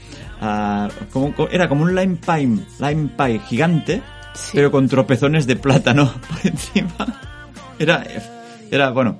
Como, 1.11 1.33
co- 1.33 1.49
era 1.49 1.67
como 1.69 1.83
un 1.83 1.95
lime 1.95 2.17
pie, 2.17 2.57
lime 2.79 3.09
pie 3.17 3.39
gigante, 3.47 4.01
Sí. 4.33 4.51
pero 4.53 4.69
con 4.71 4.87
tropezones 4.87 5.47
de 5.47 5.55
plátano 5.55 6.11
por 6.29 6.51
encima. 6.51 7.21
Era, 7.79 8.03
era, 8.71 8.89
bueno, 8.91 9.17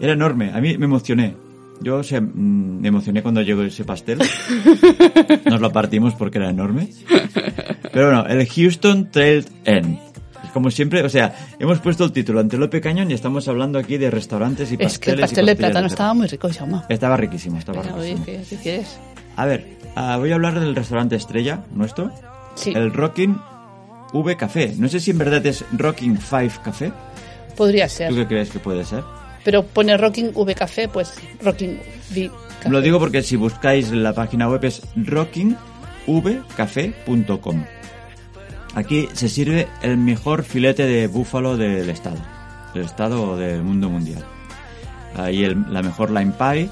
era 0.00 0.12
enorme. 0.12 0.52
A 0.54 0.60
mí 0.60 0.76
me 0.78 0.84
emocioné. 0.86 1.34
Yo 1.80 1.96
o 1.96 2.02
sea, 2.04 2.20
mm, 2.20 2.80
me 2.80 2.88
emocioné 2.88 3.22
cuando 3.22 3.42
llegó 3.42 3.62
ese 3.62 3.84
pastel. 3.84 4.20
Nos 5.46 5.60
lo 5.60 5.72
partimos 5.72 6.14
porque 6.14 6.38
era 6.38 6.50
enorme. 6.50 6.88
Pero 7.92 8.06
bueno, 8.06 8.26
el 8.26 8.46
Houston 8.48 9.10
Trail 9.10 9.44
End. 9.64 9.98
Es 10.52 10.54
Como 10.54 10.70
siempre, 10.70 11.02
o 11.02 11.08
sea, 11.08 11.34
hemos 11.58 11.78
puesto 11.78 12.04
el 12.04 12.12
título 12.12 12.40
Antelope 12.40 12.78
Cañón 12.80 13.10
y 13.10 13.14
estamos 13.14 13.48
hablando 13.48 13.78
aquí 13.78 13.96
de 13.96 14.10
restaurantes 14.10 14.70
y 14.70 14.76
pasteles. 14.76 14.92
Es 14.92 14.98
que 14.98 15.10
el 15.12 15.20
pastel 15.20 15.46
de 15.46 15.56
plátano 15.56 15.86
estaba 15.86 16.12
muy 16.12 16.26
rico, 16.26 16.50
Jaume. 16.52 16.82
Estaba 16.90 17.16
riquísimo, 17.16 17.58
estaba 17.58 17.80
Venga, 17.80 17.94
oye, 17.96 18.10
riquísimo. 18.14 18.26
¿qué, 18.26 18.42
qué 18.50 18.56
quieres? 18.62 18.98
A 19.36 19.46
ver, 19.46 19.78
ah, 19.96 20.18
voy 20.18 20.30
a 20.30 20.34
hablar 20.34 20.60
del 20.60 20.76
restaurante 20.76 21.16
estrella 21.16 21.64
nuestro. 21.72 22.10
Sí. 22.54 22.70
El 22.76 22.92
Rocking 22.92 23.38
V 24.12 24.36
Café. 24.36 24.74
No 24.76 24.88
sé 24.88 25.00
si 25.00 25.12
en 25.12 25.18
verdad 25.18 25.44
es 25.46 25.64
Rocking 25.72 26.18
Five 26.18 26.52
Café. 26.62 26.92
Podría 27.56 27.86
¿Tú 27.88 27.94
ser. 27.94 28.14
qué 28.14 28.26
crees 28.26 28.50
que 28.50 28.58
puede 28.58 28.84
ser? 28.84 29.02
Pero 29.44 29.62
pone 29.64 29.96
Rocking 29.96 30.32
V 30.34 30.54
Café, 30.54 30.86
pues 30.88 31.14
Rocking 31.42 31.80
V 32.14 32.30
Café. 32.58 32.68
Lo 32.70 32.82
digo 32.82 32.98
porque 32.98 33.22
si 33.22 33.36
buscáis 33.36 33.90
la 33.90 34.12
página 34.12 34.50
web 34.50 34.62
es 34.64 34.82
rockingvcafé.com. 34.96 37.64
Aquí 38.74 39.08
se 39.12 39.28
sirve 39.28 39.68
el 39.82 39.98
mejor 39.98 40.44
filete 40.44 40.86
de 40.86 41.06
búfalo 41.06 41.56
del 41.56 41.88
estado, 41.90 42.16
del 42.74 42.84
estado 42.84 43.22
o 43.32 43.36
del 43.36 43.62
mundo 43.62 43.90
mundial. 43.90 44.24
Hay 45.16 45.44
el- 45.44 45.64
la 45.70 45.82
mejor 45.82 46.10
lime 46.10 46.32
pie, 46.38 46.68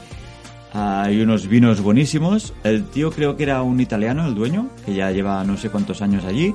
hay 0.73 1.21
unos 1.21 1.47
vinos 1.47 1.81
buenísimos. 1.83 2.55
El 2.65 2.85
tío 2.87 3.11
creo 3.11 3.37
que 3.37 3.43
era 3.43 3.63
un 3.63 3.81
italiano, 3.81 4.27
el 4.27 4.35
dueño, 4.35 4.69
que 4.87 4.95
ya 4.95 5.11
lleva 5.11 5.45
no 5.45 5.57
sé 5.59 5.69
cuántos 5.69 6.01
años 6.01 6.25
allí. 6.25 6.55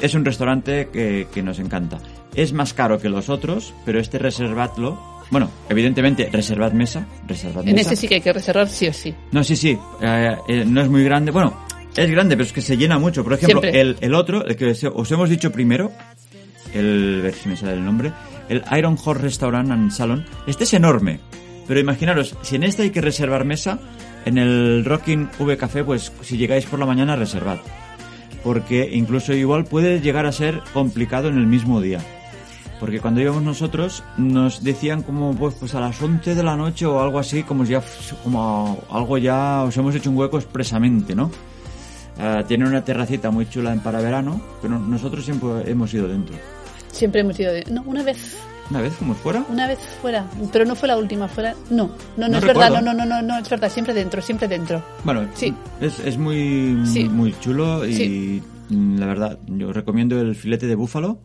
Es 0.00 0.14
un 0.14 0.24
restaurante 0.24 0.88
que, 0.92 1.26
que 1.34 1.42
nos 1.42 1.58
encanta. 1.58 1.98
Es 2.34 2.52
más 2.52 2.72
caro 2.72 2.98
que 2.98 3.08
los 3.08 3.28
otros, 3.28 3.74
pero 3.84 3.98
este 4.00 4.18
reservadlo. 4.18 4.98
Bueno, 5.30 5.50
evidentemente 5.68 6.30
reservad 6.32 6.72
mesa, 6.72 7.06
reservad 7.26 7.66
En 7.68 7.74
mesa. 7.74 7.90
ese 7.92 8.00
sí 8.00 8.08
que 8.08 8.14
hay 8.14 8.20
que 8.22 8.32
reservar 8.32 8.68
sí 8.68 8.86
o 8.86 8.92
sí. 8.94 9.12
No, 9.32 9.44
sí, 9.44 9.54
sí. 9.56 9.76
eh, 10.00 10.36
eh, 10.48 10.64
no 10.66 10.80
es 10.80 10.88
muy 10.88 11.04
grande. 11.04 11.30
Bueno, 11.32 11.54
es 11.96 12.10
grande, 12.10 12.36
pero 12.36 12.46
es 12.46 12.52
que 12.52 12.60
se 12.60 12.76
llena 12.76 12.98
mucho. 12.98 13.24
Por 13.24 13.34
ejemplo, 13.34 13.62
el, 13.62 13.96
el 14.00 14.14
otro, 14.14 14.44
el 14.44 14.56
que 14.56 14.70
os 14.70 14.84
os 14.84 15.10
hemos 15.10 15.28
dicho 15.30 15.50
primero, 15.50 15.92
el, 16.74 17.18
a 17.20 17.22
ver 17.24 17.34
si 17.34 17.48
me 17.48 17.56
sale 17.56 17.74
el 17.74 17.84
nombre, 17.84 18.12
el 18.48 18.62
Iron 18.76 18.96
Horse 19.02 19.22
Restaurant 19.22 19.70
and 19.70 19.90
Salon, 19.90 20.24
este 20.46 20.64
es 20.64 20.74
enorme. 20.74 21.20
Pero 21.66 21.80
imaginaros, 21.80 22.34
si 22.42 22.56
en 22.56 22.62
este 22.62 22.82
hay 22.82 22.90
que 22.90 23.02
reservar 23.02 23.44
mesa, 23.44 23.78
en 24.24 24.38
el 24.38 24.84
Rocking 24.84 25.28
V 25.38 25.56
Café, 25.56 25.84
pues 25.84 26.12
si 26.22 26.36
llegáis 26.36 26.66
por 26.66 26.78
la 26.78 26.86
mañana, 26.86 27.16
reservad. 27.16 27.58
Porque 28.42 28.88
incluso 28.92 29.34
igual 29.34 29.64
puede 29.64 30.00
llegar 30.00 30.26
a 30.26 30.32
ser 30.32 30.62
complicado 30.72 31.28
en 31.28 31.36
el 31.36 31.46
mismo 31.46 31.80
día. 31.80 32.00
Porque 32.80 33.00
cuando 33.00 33.20
íbamos 33.20 33.42
nosotros 33.42 34.04
nos 34.16 34.62
decían 34.62 35.02
como 35.02 35.34
pues, 35.34 35.54
pues 35.54 35.74
a 35.74 35.80
las 35.80 36.00
11 36.00 36.34
de 36.34 36.42
la 36.42 36.56
noche 36.56 36.86
o 36.86 37.00
algo 37.00 37.18
así, 37.18 37.42
como 37.42 37.64
ya 37.64 37.82
como 38.22 38.78
algo 38.90 39.18
ya 39.18 39.64
os 39.64 39.76
hemos 39.76 39.94
hecho 39.94 40.10
un 40.10 40.16
hueco 40.16 40.38
expresamente, 40.38 41.14
¿no? 41.14 41.30
Ah, 42.18 42.42
tiene 42.46 42.66
una 42.66 42.82
terracita 42.84 43.30
muy 43.30 43.48
chula 43.48 43.72
en 43.72 43.80
para 43.80 44.00
verano, 44.00 44.40
pero 44.60 44.78
nosotros 44.78 45.24
siempre 45.24 45.70
hemos 45.70 45.92
ido 45.94 46.08
dentro. 46.08 46.34
Siempre 46.90 47.20
hemos 47.20 47.38
ido 47.38 47.52
de... 47.52 47.64
No, 47.70 47.82
una 47.82 48.02
vez, 48.02 48.36
Una 48.70 48.80
vez 48.80 48.92
fuimos 48.94 49.16
fuera. 49.18 49.44
una 49.48 49.68
vez 49.68 49.78
fuera, 50.02 50.26
pero 50.52 50.64
no 50.64 50.74
fue 50.74 50.88
la 50.88 50.96
última, 50.96 51.28
fuera... 51.28 51.54
No, 51.70 51.86
no, 52.16 52.26
no, 52.26 52.28
No 52.28 52.38
es 52.38 52.44
verdad, 52.44 52.70
recuerdo. 52.70 52.80
no, 52.80 52.94
no, 52.94 53.04
no, 53.06 53.22
no, 53.22 53.22
no, 53.22 53.38
es 53.38 53.48
verdad, 53.48 53.70
siempre 53.70 53.94
dentro, 53.94 54.20
siempre 54.20 54.48
dentro. 54.48 54.82
Bueno, 55.04 55.28
Sí. 55.34 55.54
es, 55.80 56.00
es 56.00 56.18
muy, 56.18 56.82
Sí. 56.86 57.04
muy 57.08 57.38
chulo 57.40 57.86
y 57.86 57.94
Sí. 57.94 58.42
la 58.70 59.06
verdad, 59.06 59.38
yo 59.46 59.72
recomiendo 59.72 60.20
el 60.20 60.34
filete 60.34 60.66
de 60.66 60.74
búfalo. 60.74 61.20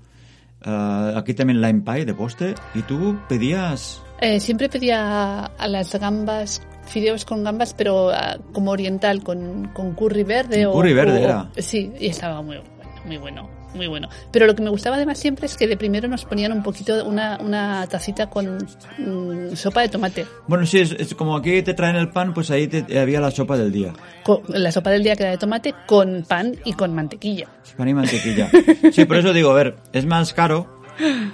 Ah, 0.65 1.13
aquí 1.17 1.33
también 1.33 1.59
lime 1.61 1.81
pie 1.81 2.05
de 2.05 2.13
postre. 2.13 2.55
Y 2.75 2.81
tú 2.83 3.17
pedías... 3.27 4.01
Eh, 4.21 4.39
siempre 4.39 4.69
pedía 4.69 5.45
a 5.47 5.67
las 5.67 5.93
gambas, 5.99 6.61
fideos 6.85 7.25
con 7.25 7.43
gambas, 7.43 7.73
pero 7.73 8.09
ah, 8.11 8.37
como 8.53 8.71
oriental, 8.71 9.23
con, 9.23 9.69
con 9.73 9.93
curry 9.93 10.23
verde. 10.23 10.65
O, 10.65 10.73
curry 10.73 10.93
verde 10.93 11.19
o- 11.19 11.23
era. 11.23 11.49
Sí, 11.57 11.91
y 11.99 12.07
estaba 12.07 12.41
muy 12.41 12.57
bueno, 12.57 12.69
muy 13.05 13.17
bueno. 13.17 13.49
muy 13.73 13.87
bueno. 13.87 14.07
Pero 14.31 14.45
lo 14.45 14.53
que 14.55 14.61
me 14.61 14.69
gustaba 14.69 14.97
además 14.97 15.17
siempre 15.17 15.45
es 15.47 15.57
que 15.57 15.65
de 15.67 15.75
primero 15.77 16.07
nos 16.07 16.25
ponían 16.25 16.51
un 16.51 16.61
poquito, 16.61 17.03
una, 17.05 17.39
una 17.41 17.87
tacita 17.87 18.29
con 18.29 18.57
mm, 18.99 19.55
sopa 19.55 19.81
de 19.81 19.89
tomate. 19.89 20.25
Bueno, 20.47 20.65
sí, 20.65 20.79
es, 20.79 20.91
es 20.91 21.15
como 21.15 21.35
aquí 21.35 21.61
te 21.63 21.73
traen 21.73 21.95
el 21.95 22.09
pan, 22.09 22.33
pues 22.35 22.51
ahí 22.51 22.67
te- 22.67 22.99
había 22.99 23.19
la 23.19 23.31
sopa 23.31 23.57
del 23.57 23.71
día. 23.71 23.93
Con- 24.23 24.41
la 24.49 24.71
sopa 24.71 24.91
del 24.91 25.03
día 25.03 25.15
que 25.15 25.23
era 25.23 25.31
de 25.31 25.37
tomate 25.39 25.73
con 25.87 26.23
pan 26.27 26.55
y 26.65 26.73
con 26.73 26.93
mantequilla. 26.93 27.47
Pan 27.77 27.87
y 27.89 27.93
mantequilla. 27.95 28.51
Sí, 28.91 29.05
por 29.05 29.17
eso 29.17 29.33
digo, 29.33 29.49
a 29.49 29.55
ver, 29.55 29.75
es 29.93 30.05
más 30.05 30.33
caro, 30.33 30.72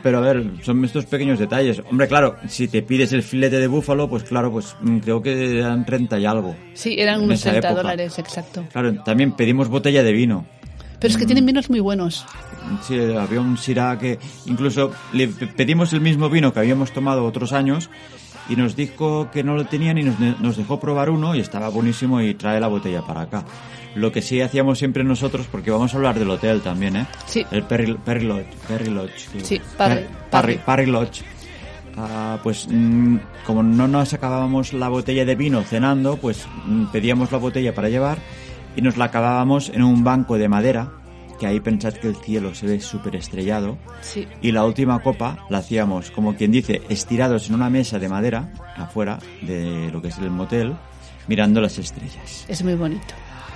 pero 0.04 0.18
a 0.20 0.22
ver, 0.22 0.44
son 0.64 0.84
estos 0.86 1.06
pequeños 1.06 1.40
detalles. 1.40 1.82
Hombre, 1.90 2.08
claro, 2.08 2.36
si 2.48 2.68
te 2.68 2.82
pides 2.82 3.14
el 3.14 3.24
filete 3.24 3.60
de 3.60 3.68
búfalo, 3.68 4.10
pues 4.10 4.24
claro, 4.24 4.52
pues 4.52 4.76
mm, 4.82 4.98
creo 5.00 5.22
que 5.22 5.60
eran 5.60 5.86
30 5.86 6.20
y 6.20 6.26
algo. 6.26 6.56
Sí, 6.74 6.96
eran 6.98 7.22
unos 7.24 7.40
esa 7.40 7.52
30 7.52 7.68
época. 7.70 7.82
dólares, 7.84 8.20
exacto. 8.20 8.66
Claro, 8.72 8.94
también 9.04 9.34
pedimos 9.34 9.68
botella 9.70 10.04
de 10.04 10.12
vino. 10.14 10.46
Pero 11.00 11.12
es 11.12 11.18
Mm. 11.18 11.20
que 11.20 11.26
tienen 11.28 11.46
vinos 11.46 11.70
muy 11.70 11.80
buenos. 11.80 12.26
Sí, 12.88 13.00
había 13.00 13.40
un 13.42 13.58
Syrah 13.58 13.98
que 13.98 14.20
incluso 14.46 14.92
le 15.14 15.28
pe- 15.30 15.48
pedimos 15.48 15.94
el 15.94 16.02
mismo 16.02 16.30
vino 16.30 16.52
que 16.54 16.60
habíamos 16.60 16.92
tomado 16.92 17.24
otros 17.26 17.54
años 17.54 17.90
y 18.50 18.56
nos 18.56 18.76
dijo 18.76 19.30
que 19.32 19.44
no 19.44 19.56
lo 19.56 19.66
tenían 19.66 19.98
y 19.98 20.04
nos, 20.04 20.20
nos 20.42 20.58
dejó 20.58 20.80
probar 20.80 21.10
uno 21.10 21.36
y 21.36 21.40
estaba 21.40 21.70
buenísimo 21.70 22.20
y 22.22 22.34
trae 22.34 22.60
la 22.60 22.68
botella 22.68 23.02
para 23.02 23.22
acá. 23.22 23.46
Lo 24.00 24.12
que 24.12 24.22
sí 24.22 24.40
hacíamos 24.42 24.80
siempre 24.80 25.04
nosotros, 25.04 25.48
porque 25.52 25.72
vamos 25.72 25.94
a 25.94 25.98
hablar 25.98 26.18
del 26.18 26.30
hotel 26.30 26.62
también, 26.62 26.96
¿eh? 26.96 27.08
Sí. 27.26 27.46
El 27.52 27.64
Perry, 27.64 27.96
Perry 28.06 28.24
Lodge. 28.26 28.48
Perry 28.68 28.90
Lodge 28.90 29.28
Sí, 29.44 29.60
Parry- 29.78 30.06
Parry. 30.30 30.58
Parry, 30.66 30.86
Lodge. 30.86 31.22
Ah, 31.98 32.40
pues 32.44 32.68
mm, 32.70 33.18
como 33.46 33.62
no 33.62 33.88
nos 33.88 34.14
acabábamos 34.14 34.72
la 34.74 34.88
botella 34.88 35.26
de 35.26 35.36
vino 35.36 35.62
cenando, 35.64 36.16
pues 36.18 36.48
mm, 36.66 36.86
pedíamos 36.92 37.32
la 37.32 37.40
botella 37.40 37.74
para 37.76 37.90
llevar 37.90 38.20
y 38.76 38.82
nos 38.82 38.96
la 38.96 39.06
acabábamos 39.06 39.70
en 39.70 39.84
un 39.84 40.04
banco 40.04 40.38
de 40.38 40.48
madera, 40.48 40.92
que 41.40 41.48
ahí 41.48 41.60
pensad 41.60 41.94
que 41.94 42.08
el 42.08 42.16
cielo 42.16 42.54
se 42.56 42.68
ve 42.68 42.80
súper 42.80 43.16
estrellado, 43.18 43.78
Sí. 44.02 44.28
y 44.42 44.52
la 44.54 44.64
última 44.66 45.00
copa 45.02 45.46
la 45.50 45.58
hacíamos, 45.58 46.12
como 46.12 46.36
quien 46.36 46.52
dice, 46.52 46.82
estirados 46.88 47.50
en 47.50 47.56
una 47.56 47.70
mesa 47.70 48.00
de 48.00 48.08
madera, 48.08 48.54
afuera 48.78 49.20
de 49.42 49.90
lo 49.92 50.02
que 50.02 50.10
es 50.10 50.18
el 50.20 50.30
motel, 50.32 50.76
mirando 51.30 51.62
las 51.62 51.78
estrellas. 51.78 52.46
Es 52.50 52.62
muy 52.64 52.74
bonito. 52.74 53.14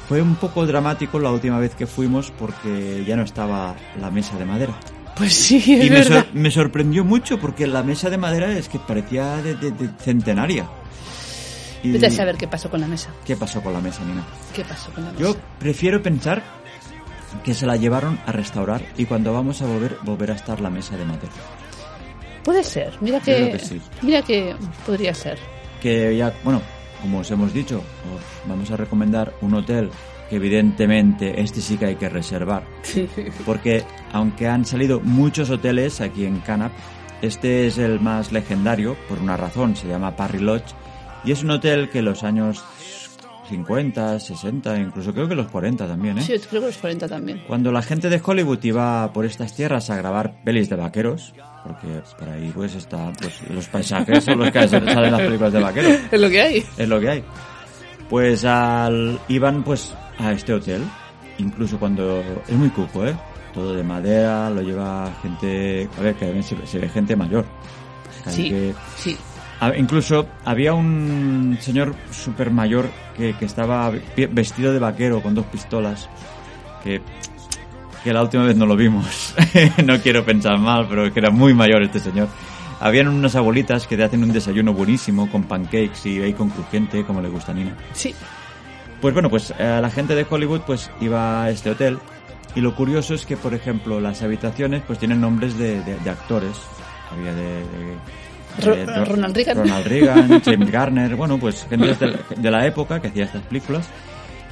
Fue 0.07 0.21
un 0.21 0.35
poco 0.35 0.65
dramático 0.65 1.19
la 1.19 1.31
última 1.31 1.57
vez 1.59 1.75
que 1.75 1.87
fuimos 1.87 2.31
porque 2.31 3.03
ya 3.05 3.15
no 3.17 3.23
estaba 3.23 3.75
la 3.99 4.11
mesa 4.11 4.37
de 4.37 4.45
madera. 4.45 4.73
Pues 5.15 5.33
sí, 5.33 5.57
es 5.57 5.67
Y 5.67 5.89
me, 5.89 5.99
verdad. 5.99 6.23
sor- 6.25 6.33
me 6.35 6.51
sorprendió 6.51 7.03
mucho 7.03 7.39
porque 7.39 7.67
la 7.67 7.83
mesa 7.83 8.09
de 8.09 8.17
madera 8.17 8.51
es 8.51 8.69
que 8.69 8.79
parecía 8.79 9.37
de, 9.41 9.55
de- 9.55 9.71
de 9.71 9.89
centenaria. 9.99 10.65
Y- 11.83 11.91
Vete 11.91 12.07
a 12.07 12.11
saber 12.11 12.35
qué 12.37 12.47
pasó 12.47 12.69
con 12.69 12.79
la 12.81 12.87
mesa. 12.87 13.09
¿Qué 13.25 13.35
pasó 13.35 13.61
con 13.61 13.73
la 13.73 13.79
mesa, 13.81 14.03
Nina? 14.05 14.23
¿Qué 14.55 14.63
pasó 14.63 14.91
con 14.91 15.03
la 15.05 15.11
mesa? 15.11 15.21
Yo 15.23 15.35
prefiero 15.59 16.01
pensar 16.01 16.41
que 17.43 17.53
se 17.53 17.65
la 17.65 17.75
llevaron 17.75 18.19
a 18.25 18.31
restaurar 18.31 18.81
y 18.97 19.05
cuando 19.05 19.33
vamos 19.33 19.61
a 19.61 19.65
volver, 19.65 19.97
volver 20.03 20.31
a 20.31 20.35
estar 20.35 20.61
la 20.61 20.69
mesa 20.69 20.95
de 20.97 21.05
madera. 21.05 21.31
Puede 22.43 22.63
ser. 22.63 22.93
Mira 23.01 23.19
que, 23.19 23.51
que 23.51 23.59
sí. 23.59 23.81
mira 24.01 24.21
que 24.21 24.55
podría 24.85 25.13
ser. 25.13 25.37
Que 25.81 26.15
ya, 26.15 26.33
bueno, 26.43 26.61
como 27.03 27.19
os 27.19 27.29
hemos 27.31 27.53
dicho, 27.53 27.83
os 28.15 28.47
vamos 28.47 28.71
a 28.71 28.77
recomendar 28.77 29.33
un 29.41 29.53
hotel 29.53 29.91
que 30.29 30.37
evidentemente 30.37 31.41
este 31.41 31.59
sí 31.59 31.77
que 31.77 31.87
hay 31.87 31.95
que 31.97 32.07
reservar. 32.07 32.63
Porque 33.45 33.83
aunque 34.13 34.47
han 34.47 34.63
salido 34.63 35.01
muchos 35.01 35.49
hoteles 35.49 35.99
aquí 35.99 36.25
en 36.25 36.39
Canap, 36.39 36.71
este 37.21 37.67
es 37.67 37.77
el 37.77 37.99
más 37.99 38.31
legendario 38.31 38.95
por 39.09 39.19
una 39.19 39.35
razón, 39.35 39.75
se 39.75 39.89
llama 39.89 40.15
Parry 40.15 40.39
Lodge 40.39 40.73
y 41.25 41.33
es 41.33 41.43
un 41.43 41.51
hotel 41.51 41.89
que 41.89 41.99
en 41.99 42.05
los 42.05 42.23
años 42.23 42.63
50, 43.49 44.19
60, 44.19 44.77
incluso 44.79 45.13
creo 45.13 45.27
que 45.27 45.35
los 45.35 45.47
40 45.47 45.87
también, 45.87 46.17
¿eh? 46.17 46.21
Sí, 46.21 46.33
creo 46.49 46.61
que 46.61 46.67
los 46.67 46.77
40 46.77 47.07
también. 47.07 47.43
Cuando 47.47 47.71
la 47.71 47.81
gente 47.81 48.09
de 48.09 48.21
Hollywood 48.23 48.63
iba 48.63 49.11
por 49.13 49.25
estas 49.25 49.53
tierras 49.55 49.89
a 49.89 49.95
grabar 49.97 50.41
pelis 50.43 50.69
de 50.69 50.75
vaqueros, 50.77 51.33
porque 51.63 52.01
por 52.17 52.29
ahí 52.29 52.51
pues 52.53 52.75
está 52.75 53.11
pues 53.19 53.41
los 53.49 53.67
paisajes 53.67 54.23
son 54.23 54.39
los 54.39 54.51
que 54.51 54.67
salen 54.67 55.11
las 55.11 55.21
películas 55.21 55.53
de 55.53 55.59
vaqueros, 55.59 55.97
Es 56.11 56.19
lo 56.21 56.29
que 56.29 56.41
hay. 56.41 56.65
es 56.77 56.87
lo 56.89 56.99
que 56.99 57.09
hay. 57.09 57.23
Pues 58.09 58.45
al, 58.45 59.19
iban 59.27 59.63
pues 59.63 59.93
a 60.19 60.31
este 60.31 60.53
hotel, 60.53 60.81
incluso 61.37 61.77
cuando 61.79 62.21
es 62.47 62.55
muy 62.55 62.69
cuco, 62.69 63.05
¿eh? 63.05 63.15
Todo 63.53 63.75
de 63.75 63.83
madera, 63.83 64.49
lo 64.49 64.61
lleva 64.61 65.11
gente, 65.21 65.87
a 65.97 66.01
ver, 66.01 66.15
que 66.15 66.25
también 66.25 66.43
se, 66.43 66.55
se 66.65 66.79
ve 66.79 66.89
gente 66.89 67.15
mayor. 67.15 67.45
Sí, 68.29 68.49
que- 68.49 68.73
sí. 68.97 69.17
Ah, 69.65 69.71
Incluso 69.77 70.27
había 70.45 70.73
un 70.73 71.57
señor 71.61 71.95
súper 72.11 72.51
mayor 72.51 72.89
que, 73.15 73.33
que 73.33 73.45
estaba 73.45 73.91
vestido 74.31 74.73
de 74.73 74.79
vaquero 74.79 75.21
con 75.21 75.35
dos 75.35 75.45
pistolas. 75.45 76.09
Que, 76.83 77.01
que 78.03 78.11
la 78.13 78.21
última 78.23 78.43
vez 78.43 78.57
no 78.57 78.65
lo 78.65 78.75
vimos. 78.75 79.33
no 79.85 79.97
quiero 79.99 80.25
pensar 80.25 80.57
mal, 80.59 80.87
pero 80.89 81.11
que 81.13 81.19
era 81.19 81.29
muy 81.29 81.53
mayor 81.53 81.81
este 81.83 81.99
señor. 81.99 82.27
Habían 82.81 83.07
unas 83.07 83.35
abuelitas 83.35 83.87
que 83.87 83.95
te 83.95 84.03
hacen 84.03 84.23
un 84.23 84.33
desayuno 84.33 84.73
buenísimo 84.73 85.29
con 85.31 85.43
pancakes 85.43 86.05
y 86.09 86.19
bacon 86.19 86.49
crujiente, 86.49 87.05
como 87.05 87.21
le 87.21 87.29
gusta 87.29 87.53
a 87.53 87.55
Nina. 87.55 87.73
Sí. 87.93 88.13
Pues 88.99 89.13
bueno, 89.13 89.29
pues 89.29 89.53
eh, 89.57 89.79
la 89.81 89.89
gente 89.89 90.15
de 90.15 90.25
Hollywood 90.29 90.61
pues 90.61 90.91
iba 90.99 91.43
a 91.43 91.49
este 91.49 91.69
hotel 91.69 91.99
y 92.55 92.59
lo 92.61 92.75
curioso 92.75 93.13
es 93.13 93.25
que, 93.25 93.37
por 93.37 93.53
ejemplo, 93.53 94.01
las 94.01 94.21
habitaciones 94.21 94.81
pues 94.85 94.99
tienen 94.99 95.21
nombres 95.21 95.57
de, 95.57 95.81
de- 95.83 95.97
de 95.99 96.09
actores. 96.09 96.57
Había 97.11 97.33
de... 97.33 97.43
de- 97.43 97.97
De- 98.61 99.05
Ronald 99.05 99.35
Reagan. 99.35 99.57
Ronald 99.57 99.87
Reagan, 99.87 100.41
James 100.43 100.71
Garner, 100.71 101.15
bueno, 101.15 101.37
pues 101.37 101.65
gente 101.69 101.93
de, 101.95 102.17
de 102.37 102.51
la 102.51 102.65
época 102.67 103.01
que 103.01 103.07
hacía 103.09 103.25
estas 103.25 103.43
películas. 103.43 103.87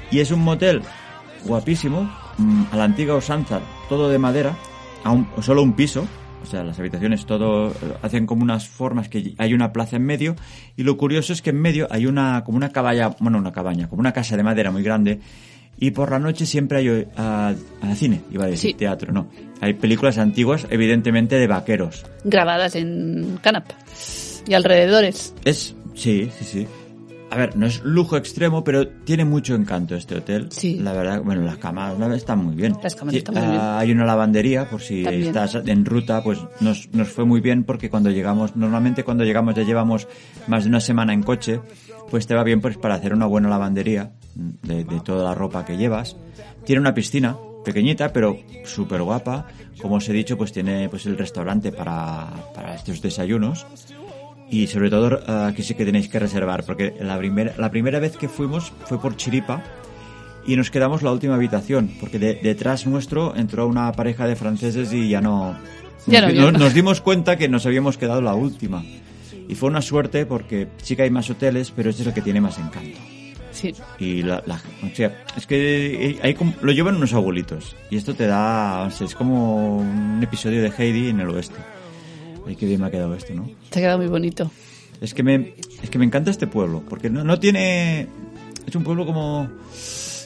Y 0.09 0.19
es 0.19 0.31
un 0.31 0.41
motel 0.41 0.81
guapísimo, 1.45 2.09
mm, 2.37 2.63
a 2.71 2.77
la 2.77 2.83
antigua 2.83 3.15
usanza, 3.15 3.59
todo 3.89 4.09
de 4.09 4.17
madera, 4.19 4.55
a 5.03 5.11
un- 5.11 5.27
solo 5.41 5.63
un 5.63 5.73
piso, 5.73 6.05
o 6.43 6.45
sea, 6.45 6.63
las 6.63 6.77
habitaciones 6.79 7.25
todo 7.25 7.69
eh, 7.69 7.73
hacen 8.01 8.25
como 8.25 8.43
unas 8.43 8.67
formas 8.67 9.09
que 9.09 9.33
hay 9.37 9.53
una 9.53 9.71
plaza 9.71 9.95
en 9.97 10.05
medio 10.05 10.35
y 10.75 10.83
lo 10.83 10.97
curioso 10.97 11.33
es 11.33 11.41
que 11.41 11.51
en 11.51 11.61
medio 11.61 11.87
hay 11.91 12.05
una 12.07 12.43
como 12.43 12.57
una 12.57 12.69
cabaña, 12.69 13.09
bueno, 13.19 13.37
una 13.37 13.51
cabaña, 13.51 13.87
como 13.87 13.99
una 13.99 14.11
casa 14.11 14.35
de 14.37 14.43
madera 14.43 14.71
muy 14.71 14.81
grande 14.83 15.19
y 15.81 15.91
por 15.91 16.11
la 16.11 16.19
noche 16.19 16.45
siempre 16.45 16.77
hay 16.77 17.07
a, 17.17 17.53
a 17.81 17.95
cine, 17.95 18.21
iba 18.31 18.45
a 18.45 18.47
decir 18.47 18.71
Sí. 18.71 18.77
teatro, 18.77 19.11
no. 19.11 19.27
Hay 19.61 19.73
películas 19.73 20.17
antiguas, 20.19 20.67
evidentemente 20.69 21.35
de 21.37 21.47
vaqueros. 21.47 22.05
Grabadas 22.23 22.75
en 22.75 23.39
Canap. 23.41 23.65
Y 24.47 24.53
alrededores. 24.53 25.33
Es 25.43 25.75
sí, 25.95 26.29
sí, 26.37 26.45
sí. 26.45 26.67
A 27.31 27.37
ver, 27.37 27.55
no 27.55 27.65
es 27.65 27.81
lujo 27.83 28.15
extremo, 28.17 28.63
pero 28.63 28.87
tiene 28.89 29.25
mucho 29.25 29.55
encanto 29.55 29.95
este 29.95 30.15
hotel. 30.17 30.47
Sí. 30.51 30.75
La 30.75 30.93
verdad, 30.93 31.21
bueno, 31.23 31.41
las 31.43 31.57
camas 31.57 31.95
están 32.13 32.43
muy 32.45 32.55
bien. 32.55 32.75
Las 32.83 32.95
camas 32.95 33.13
Sí, 33.13 33.19
están 33.19 33.35
muy 33.35 33.43
ah, 33.45 33.49
bien. 33.49 33.61
Hay 33.61 33.91
una 33.91 34.05
lavandería, 34.05 34.69
por 34.69 34.81
si 34.81 35.01
También. 35.03 35.27
estás 35.27 35.55
en 35.65 35.85
ruta, 35.85 36.21
pues 36.23 36.37
nos, 36.59 36.89
nos 36.93 37.07
fue 37.07 37.25
muy 37.25 37.39
bien 37.41 37.63
porque 37.63 37.89
cuando 37.89 38.11
llegamos, 38.11 38.55
normalmente 38.55 39.03
cuando 39.03 39.23
llegamos 39.23 39.55
ya 39.55 39.63
llevamos 39.63 40.07
más 40.47 40.63
de 40.65 40.69
una 40.69 40.79
semana 40.81 41.13
en 41.13 41.23
coche, 41.23 41.59
pues 42.11 42.27
te 42.27 42.35
va 42.35 42.43
bien 42.43 42.61
pues 42.61 42.77
para 42.77 42.95
hacer 42.95 43.13
una 43.13 43.25
buena 43.25 43.49
lavandería 43.49 44.11
de, 44.35 44.83
de 44.83 44.99
toda 45.01 45.23
la 45.23 45.35
ropa 45.35 45.65
que 45.65 45.77
llevas. 45.77 46.15
Tiene 46.65 46.81
una 46.81 46.93
piscina 46.93 47.37
pequeñita, 47.65 48.11
pero 48.13 48.37
súper 48.65 49.01
guapa. 49.01 49.47
Como 49.81 49.95
os 49.95 50.07
he 50.09 50.13
dicho, 50.13 50.37
pues 50.37 50.51
tiene 50.51 50.89
pues 50.89 51.05
el 51.05 51.17
restaurante 51.17 51.71
para, 51.71 52.27
para 52.53 52.75
estos 52.75 53.01
desayunos. 53.01 53.65
Y 54.49 54.67
sobre 54.67 54.89
todo 54.89 55.19
eh, 55.19 55.47
aquí 55.49 55.63
sí 55.63 55.75
que 55.75 55.85
tenéis 55.85 56.09
que 56.09 56.19
reservar, 56.19 56.63
porque 56.65 56.93
la 56.99 57.17
primera, 57.17 57.53
la 57.57 57.71
primera 57.71 57.99
vez 57.99 58.17
que 58.17 58.27
fuimos 58.27 58.71
fue 58.85 58.99
por 58.99 59.15
Chiripa 59.15 59.63
y 60.45 60.55
nos 60.57 60.69
quedamos 60.71 61.03
la 61.03 61.11
última 61.11 61.35
habitación, 61.35 61.91
porque 61.99 62.19
de- 62.19 62.35
detrás 62.43 62.85
nuestro 62.85 63.33
entró 63.35 63.65
una 63.67 63.91
pareja 63.93 64.27
de 64.27 64.35
franceses 64.35 64.91
y 64.91 65.07
ya 65.09 65.21
no... 65.21 65.55
Ya 66.07 66.19
nos, 66.21 66.33
no, 66.33 66.51
nos 66.51 66.73
dimos 66.73 66.99
cuenta 66.99 67.37
que 67.37 67.47
nos 67.47 67.65
habíamos 67.65 67.97
quedado 67.97 68.21
la 68.21 68.33
última. 68.33 68.83
Y 69.47 69.55
fue 69.55 69.69
una 69.69 69.81
suerte 69.81 70.25
porque 70.25 70.67
sí 70.81 70.95
que 70.95 71.03
hay 71.03 71.11
más 71.11 71.29
hoteles, 71.29 71.71
pero 71.71 71.89
este 71.89 72.01
es 72.01 72.07
el 72.09 72.13
que 72.13 72.21
tiene 72.21 72.41
más 72.41 72.57
encanto. 72.57 72.97
Sí. 73.61 73.73
Y 73.99 74.23
la, 74.23 74.41
la- 74.47 74.59
o 74.83 74.95
sea, 74.95 75.23
es 75.37 75.45
que 75.45 76.17
hay 76.23 76.33
como- 76.33 76.53
lo 76.61 76.71
llevan 76.71 76.95
unos 76.95 77.13
abuelitos. 77.13 77.75
Y 77.91 77.97
esto 77.97 78.15
te 78.15 78.25
da, 78.27 78.83
o 78.87 78.91
sea, 78.91 79.05
es 79.05 79.13
como 79.15 79.77
un 79.77 80.19
episodio 80.23 80.61
de 80.63 80.71
Heidi 80.75 81.09
en 81.09 81.19
el 81.19 81.29
oeste. 81.29 81.55
Ay, 82.47 82.55
qué 82.55 82.65
bien 82.65 82.81
me 82.81 82.87
ha 82.87 82.91
quedado 82.91 83.13
esto, 83.13 83.33
¿no? 83.35 83.49
Te 83.69 83.79
ha 83.79 83.81
quedado 83.83 83.99
muy 83.99 84.07
bonito. 84.07 84.49
Es 84.99 85.13
que 85.13 85.21
me, 85.23 85.53
es 85.83 85.89
que 85.89 85.99
me 85.99 86.05
encanta 86.05 86.31
este 86.31 86.47
pueblo, 86.47 86.81
porque 86.89 87.09
no, 87.09 87.23
no 87.23 87.39
tiene... 87.39 88.07
Es 88.65 88.75
un 88.75 88.83
pueblo 88.83 89.05
como... 89.05 89.47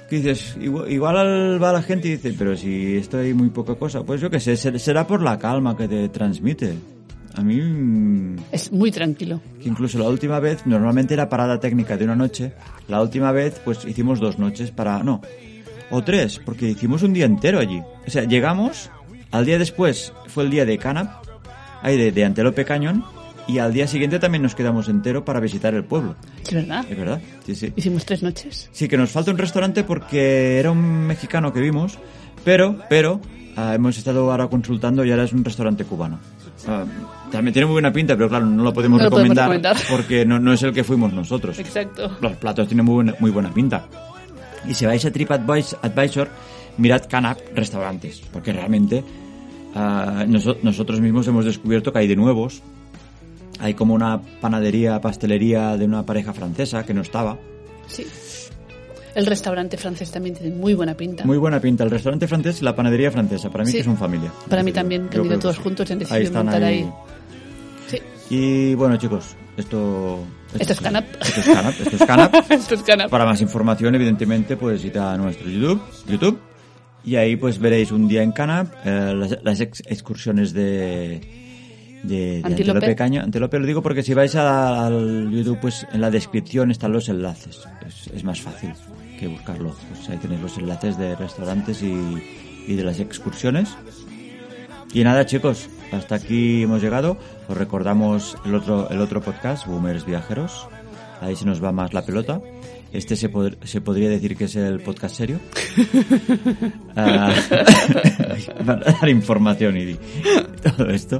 Que 0.09 0.17
dices, 0.17 0.55
igual, 0.61 0.91
igual 0.91 1.61
va 1.63 1.73
la 1.73 1.81
gente 1.81 2.07
y 2.07 2.11
dice, 2.11 2.33
pero 2.37 2.55
si 2.55 2.95
esto 2.97 3.17
hay 3.17 3.33
muy 3.33 3.49
poca 3.49 3.73
cosa. 3.75 4.03
Pues 4.03 4.21
yo 4.21 4.29
qué 4.29 4.39
sé, 4.39 4.55
ser- 4.55 4.79
será 4.79 5.07
por 5.07 5.21
la 5.23 5.39
calma 5.39 5.75
que 5.75 5.87
te 5.87 6.07
transmite. 6.09 6.75
A 7.37 7.41
mí, 7.41 7.59
mm, 7.61 8.37
Es 8.51 8.71
muy 8.71 8.91
tranquilo. 8.91 9.41
que 9.61 9.67
incluso 9.69 9.99
la 9.99 10.07
última 10.09 10.39
vez, 10.39 10.65
normalmente 10.65 11.13
era 11.13 11.27
parada 11.29 11.59
técnica 11.59 11.97
de 11.97 12.05
una 12.05 12.15
noche, 12.15 12.53
la 12.87 13.01
última 13.01 13.31
vez 13.31 13.59
pues 13.63 13.83
hicimos 13.85 14.19
dos 14.19 14.39
noches 14.39 14.71
para... 14.71 15.03
No, 15.03 15.21
o 15.91 16.03
tres, 16.03 16.39
porque 16.43 16.69
hicimos 16.69 17.03
un 17.03 17.13
día 17.13 17.25
entero 17.25 17.59
allí. 17.59 17.81
O 18.07 18.09
sea, 18.09 18.23
llegamos, 18.23 18.89
al 19.31 19.45
día 19.45 19.59
después 19.59 20.13
fue 20.27 20.43
el 20.45 20.49
día 20.49 20.65
de 20.65 20.77
Canap, 20.77 21.23
ahí 21.81 21.97
de, 21.97 22.11
de 22.11 22.25
Antelope 22.25 22.65
Cañón, 22.65 23.03
y 23.47 23.59
al 23.59 23.71
día 23.73 23.85
siguiente 23.85 24.17
también 24.17 24.41
nos 24.41 24.55
quedamos 24.55 24.87
entero 24.89 25.23
para 25.23 25.39
visitar 25.39 25.75
el 25.75 25.83
pueblo. 25.83 26.15
Es 26.43 26.51
verdad. 26.53 26.83
Es 26.89 26.97
verdad, 26.97 27.21
sí, 27.45 27.53
sí. 27.53 27.71
Hicimos 27.75 28.03
tres 28.05 28.23
noches. 28.23 28.69
Sí, 28.71 28.87
que 28.87 28.97
nos 28.97 29.11
falta 29.11 29.29
un 29.29 29.37
restaurante 29.37 29.83
porque 29.83 30.57
era 30.57 30.71
un 30.71 31.05
mexicano 31.05 31.53
que 31.53 31.59
vimos, 31.59 31.99
pero, 32.43 32.79
pero, 32.89 33.21
ah, 33.55 33.75
hemos 33.75 33.97
estado 33.99 34.31
ahora 34.31 34.47
consultando 34.47 35.05
y 35.05 35.11
ahora 35.11 35.25
es 35.25 35.33
un 35.33 35.43
restaurante 35.45 35.83
cubano. 35.85 36.19
Ah, 36.67 36.83
también 37.31 37.53
tiene 37.53 37.65
muy 37.65 37.73
buena 37.73 37.91
pinta, 37.93 38.15
pero 38.15 38.29
claro, 38.29 38.45
no 38.45 38.63
lo 38.63 38.73
podemos, 38.73 38.99
No 38.99 39.05
lo 39.05 39.11
podemos 39.11 39.35
recomendar, 39.37 39.75
porque 39.89 40.25
no, 40.25 40.39
no 40.39 40.53
es 40.53 40.63
el 40.63 40.73
que 40.73 40.83
fuimos 40.83 41.13
nosotros. 41.13 41.59
Exacto. 41.59 42.17
Los 42.21 42.33
platos 42.37 42.67
tienen 42.67 42.85
muy 42.85 42.95
buena, 42.95 43.13
muy 43.19 43.31
buena 43.31 43.53
pinta. 43.53 43.85
Y 44.67 44.73
si 44.73 44.85
vais 44.85 45.03
a 45.05 45.11
TripAdvisor, 45.11 46.29
mirad 46.77 47.03
Canap 47.09 47.37
restaurantes, 47.53 48.21
porque 48.33 48.51
realmente 48.53 49.03
noso- 49.75 50.57
nosotros 50.63 51.01
mismos 51.01 51.27
hemos 51.27 51.45
descubierto 51.45 51.91
que 51.93 51.99
hay 51.99 52.07
de 52.07 52.15
nuevos. 52.15 52.61
Hay 53.59 53.73
como 53.73 53.93
una 53.93 54.19
panadería, 54.41 54.99
pastelería 55.01 55.77
de 55.77 55.85
una 55.85 56.03
pareja 56.05 56.33
francesa 56.33 56.85
que 56.85 56.93
no 56.93 57.01
estaba. 57.01 57.37
Sí. 57.87 58.05
El 59.15 59.25
restaurante 59.25 59.77
francés 59.77 60.11
también 60.11 60.35
tiene 60.35 60.53
muy 60.55 60.73
buena 60.73 60.93
pinta. 60.93 61.23
Muy 61.25 61.37
buena 61.37 61.59
pinta. 61.61 61.83
El 61.85 61.89
restaurante 61.91 62.27
francés 62.27 62.61
y 62.61 62.65
la 62.65 62.75
panadería 62.75 63.09
francesa. 63.11 63.49
Para 63.49 63.63
mí 63.63 63.71
Sí. 63.71 63.77
que 63.77 63.83
son 63.85 63.95
familia. 63.97 64.31
Para 64.49 64.61
mí 64.61 64.71
también, 64.73 65.07
que 65.07 65.17
han 65.17 65.25
ido 65.25 65.39
todos 65.39 65.55
sí. 65.55 65.61
juntos 65.63 65.89
y 65.89 65.93
han 65.93 65.99
Ahí 65.99 66.03
decidido 66.03 66.25
están 66.27 66.45
montar 66.45 66.63
ahí. 66.63 66.77
ahí. 66.79 66.91
Sí. 67.87 67.99
Y 68.29 68.75
bueno, 68.75 68.97
chicos, 68.97 69.35
esto... 69.57 70.19
Esto 70.59 70.73
es 70.73 70.81
Canap. 70.81 71.05
Esto 71.21 71.39
es 71.39 71.45
Canap. 71.47 71.73
Esto 71.81 71.95
es 71.95 72.05
Canap. 72.05 72.35
Esto 72.51 72.75
es 72.75 72.83
Canap. 72.83 73.09
Para 73.09 73.25
más 73.25 73.41
información, 73.41 73.95
evidentemente, 73.95 74.57
pues 74.57 74.83
id 74.85 74.97
a 74.97 75.17
nuestro 75.17 75.49
YouTube, 75.49 75.81
YouTube 76.07 76.39
y 77.05 77.15
ahí 77.17 77.35
pues 77.35 77.59
veréis 77.59 77.91
un 77.91 78.07
día 78.07 78.21
en 78.23 78.31
Canap 78.31 78.67
eh, 78.85 79.13
las, 79.15 79.37
las 79.43 79.59
ex- 79.59 79.83
excursiones 79.85 80.53
de, 80.53 81.21
de, 82.03 82.15
de 82.15 82.35
Antílope. 82.43 82.71
Antílope 82.79 82.95
Caño. 82.95 83.21
Antílope 83.21 83.59
lo 83.59 83.65
digo 83.65 83.81
porque 83.83 84.01
si 84.03 84.13
vais 84.13 84.33
a- 84.35 84.85
al 84.87 85.29
YouTube, 85.29 85.59
pues 85.61 85.85
en 85.93 86.01
la 86.01 86.09
descripción 86.09 86.71
están 86.71 86.91
los 86.93 87.07
enlaces. 87.09 87.61
Es, 87.85 88.07
es 88.07 88.23
más 88.23 88.41
fácil 88.41 88.71
que 89.19 89.27
buscarlo. 89.27 89.75
Pues 89.93 90.09
ahí 90.09 90.17
tenéis 90.17 90.41
los 90.41 90.57
enlaces 90.57 90.97
de 90.97 91.15
restaurantes 91.15 91.81
y, 91.83 91.93
y 92.67 92.75
de 92.75 92.83
las 92.83 92.99
excursiones. 92.99 93.69
Y 94.93 95.03
nada, 95.03 95.25
chicos, 95.25 95.67
hasta 95.91 96.15
aquí 96.15 96.63
hemos 96.63 96.81
llegado. 96.81 97.17
Os 97.47 97.57
recordamos 97.57 98.37
el 98.45 98.55
otro, 98.55 98.89
el 98.89 99.01
otro 99.01 99.21
podcast, 99.21 99.67
Boomers 99.67 100.05
Viajeros. 100.05 100.67
Ahí 101.21 101.35
se 101.35 101.45
nos 101.45 101.63
va 101.63 101.71
más 101.71 101.93
la 101.93 102.05
pelota. 102.05 102.39
Este 102.93 103.15
se, 103.17 103.29
pod- 103.31 103.57
se 103.65 103.81
podría 103.81 104.09
decir 104.09 104.37
que 104.37 104.45
es 104.45 104.55
el 104.55 104.79
podcast 104.81 105.15
serio. 105.15 105.39
Ah, 106.97 107.33
para 108.65 108.79
dar 108.93 109.09
información 109.09 109.75
y 109.77 109.97
todo 110.63 110.89
esto. 110.89 111.19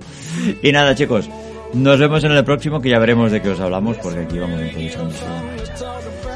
Y 0.64 0.72
nada, 0.72 0.96
chicos, 0.96 1.30
nos 1.74 2.00
vemos 2.00 2.24
en 2.24 2.32
el 2.32 2.46
próximo 2.46 2.80
que 2.80 2.90
ya 2.92 3.00
veremos 3.00 3.30
de 3.34 3.42
qué 3.42 3.50
os 3.50 3.60
hablamos 3.60 3.98
porque 3.98 4.20
aquí 4.20 4.40
vamos 4.40 4.62
improvisando. 4.62 5.14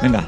Venga, 0.01 0.27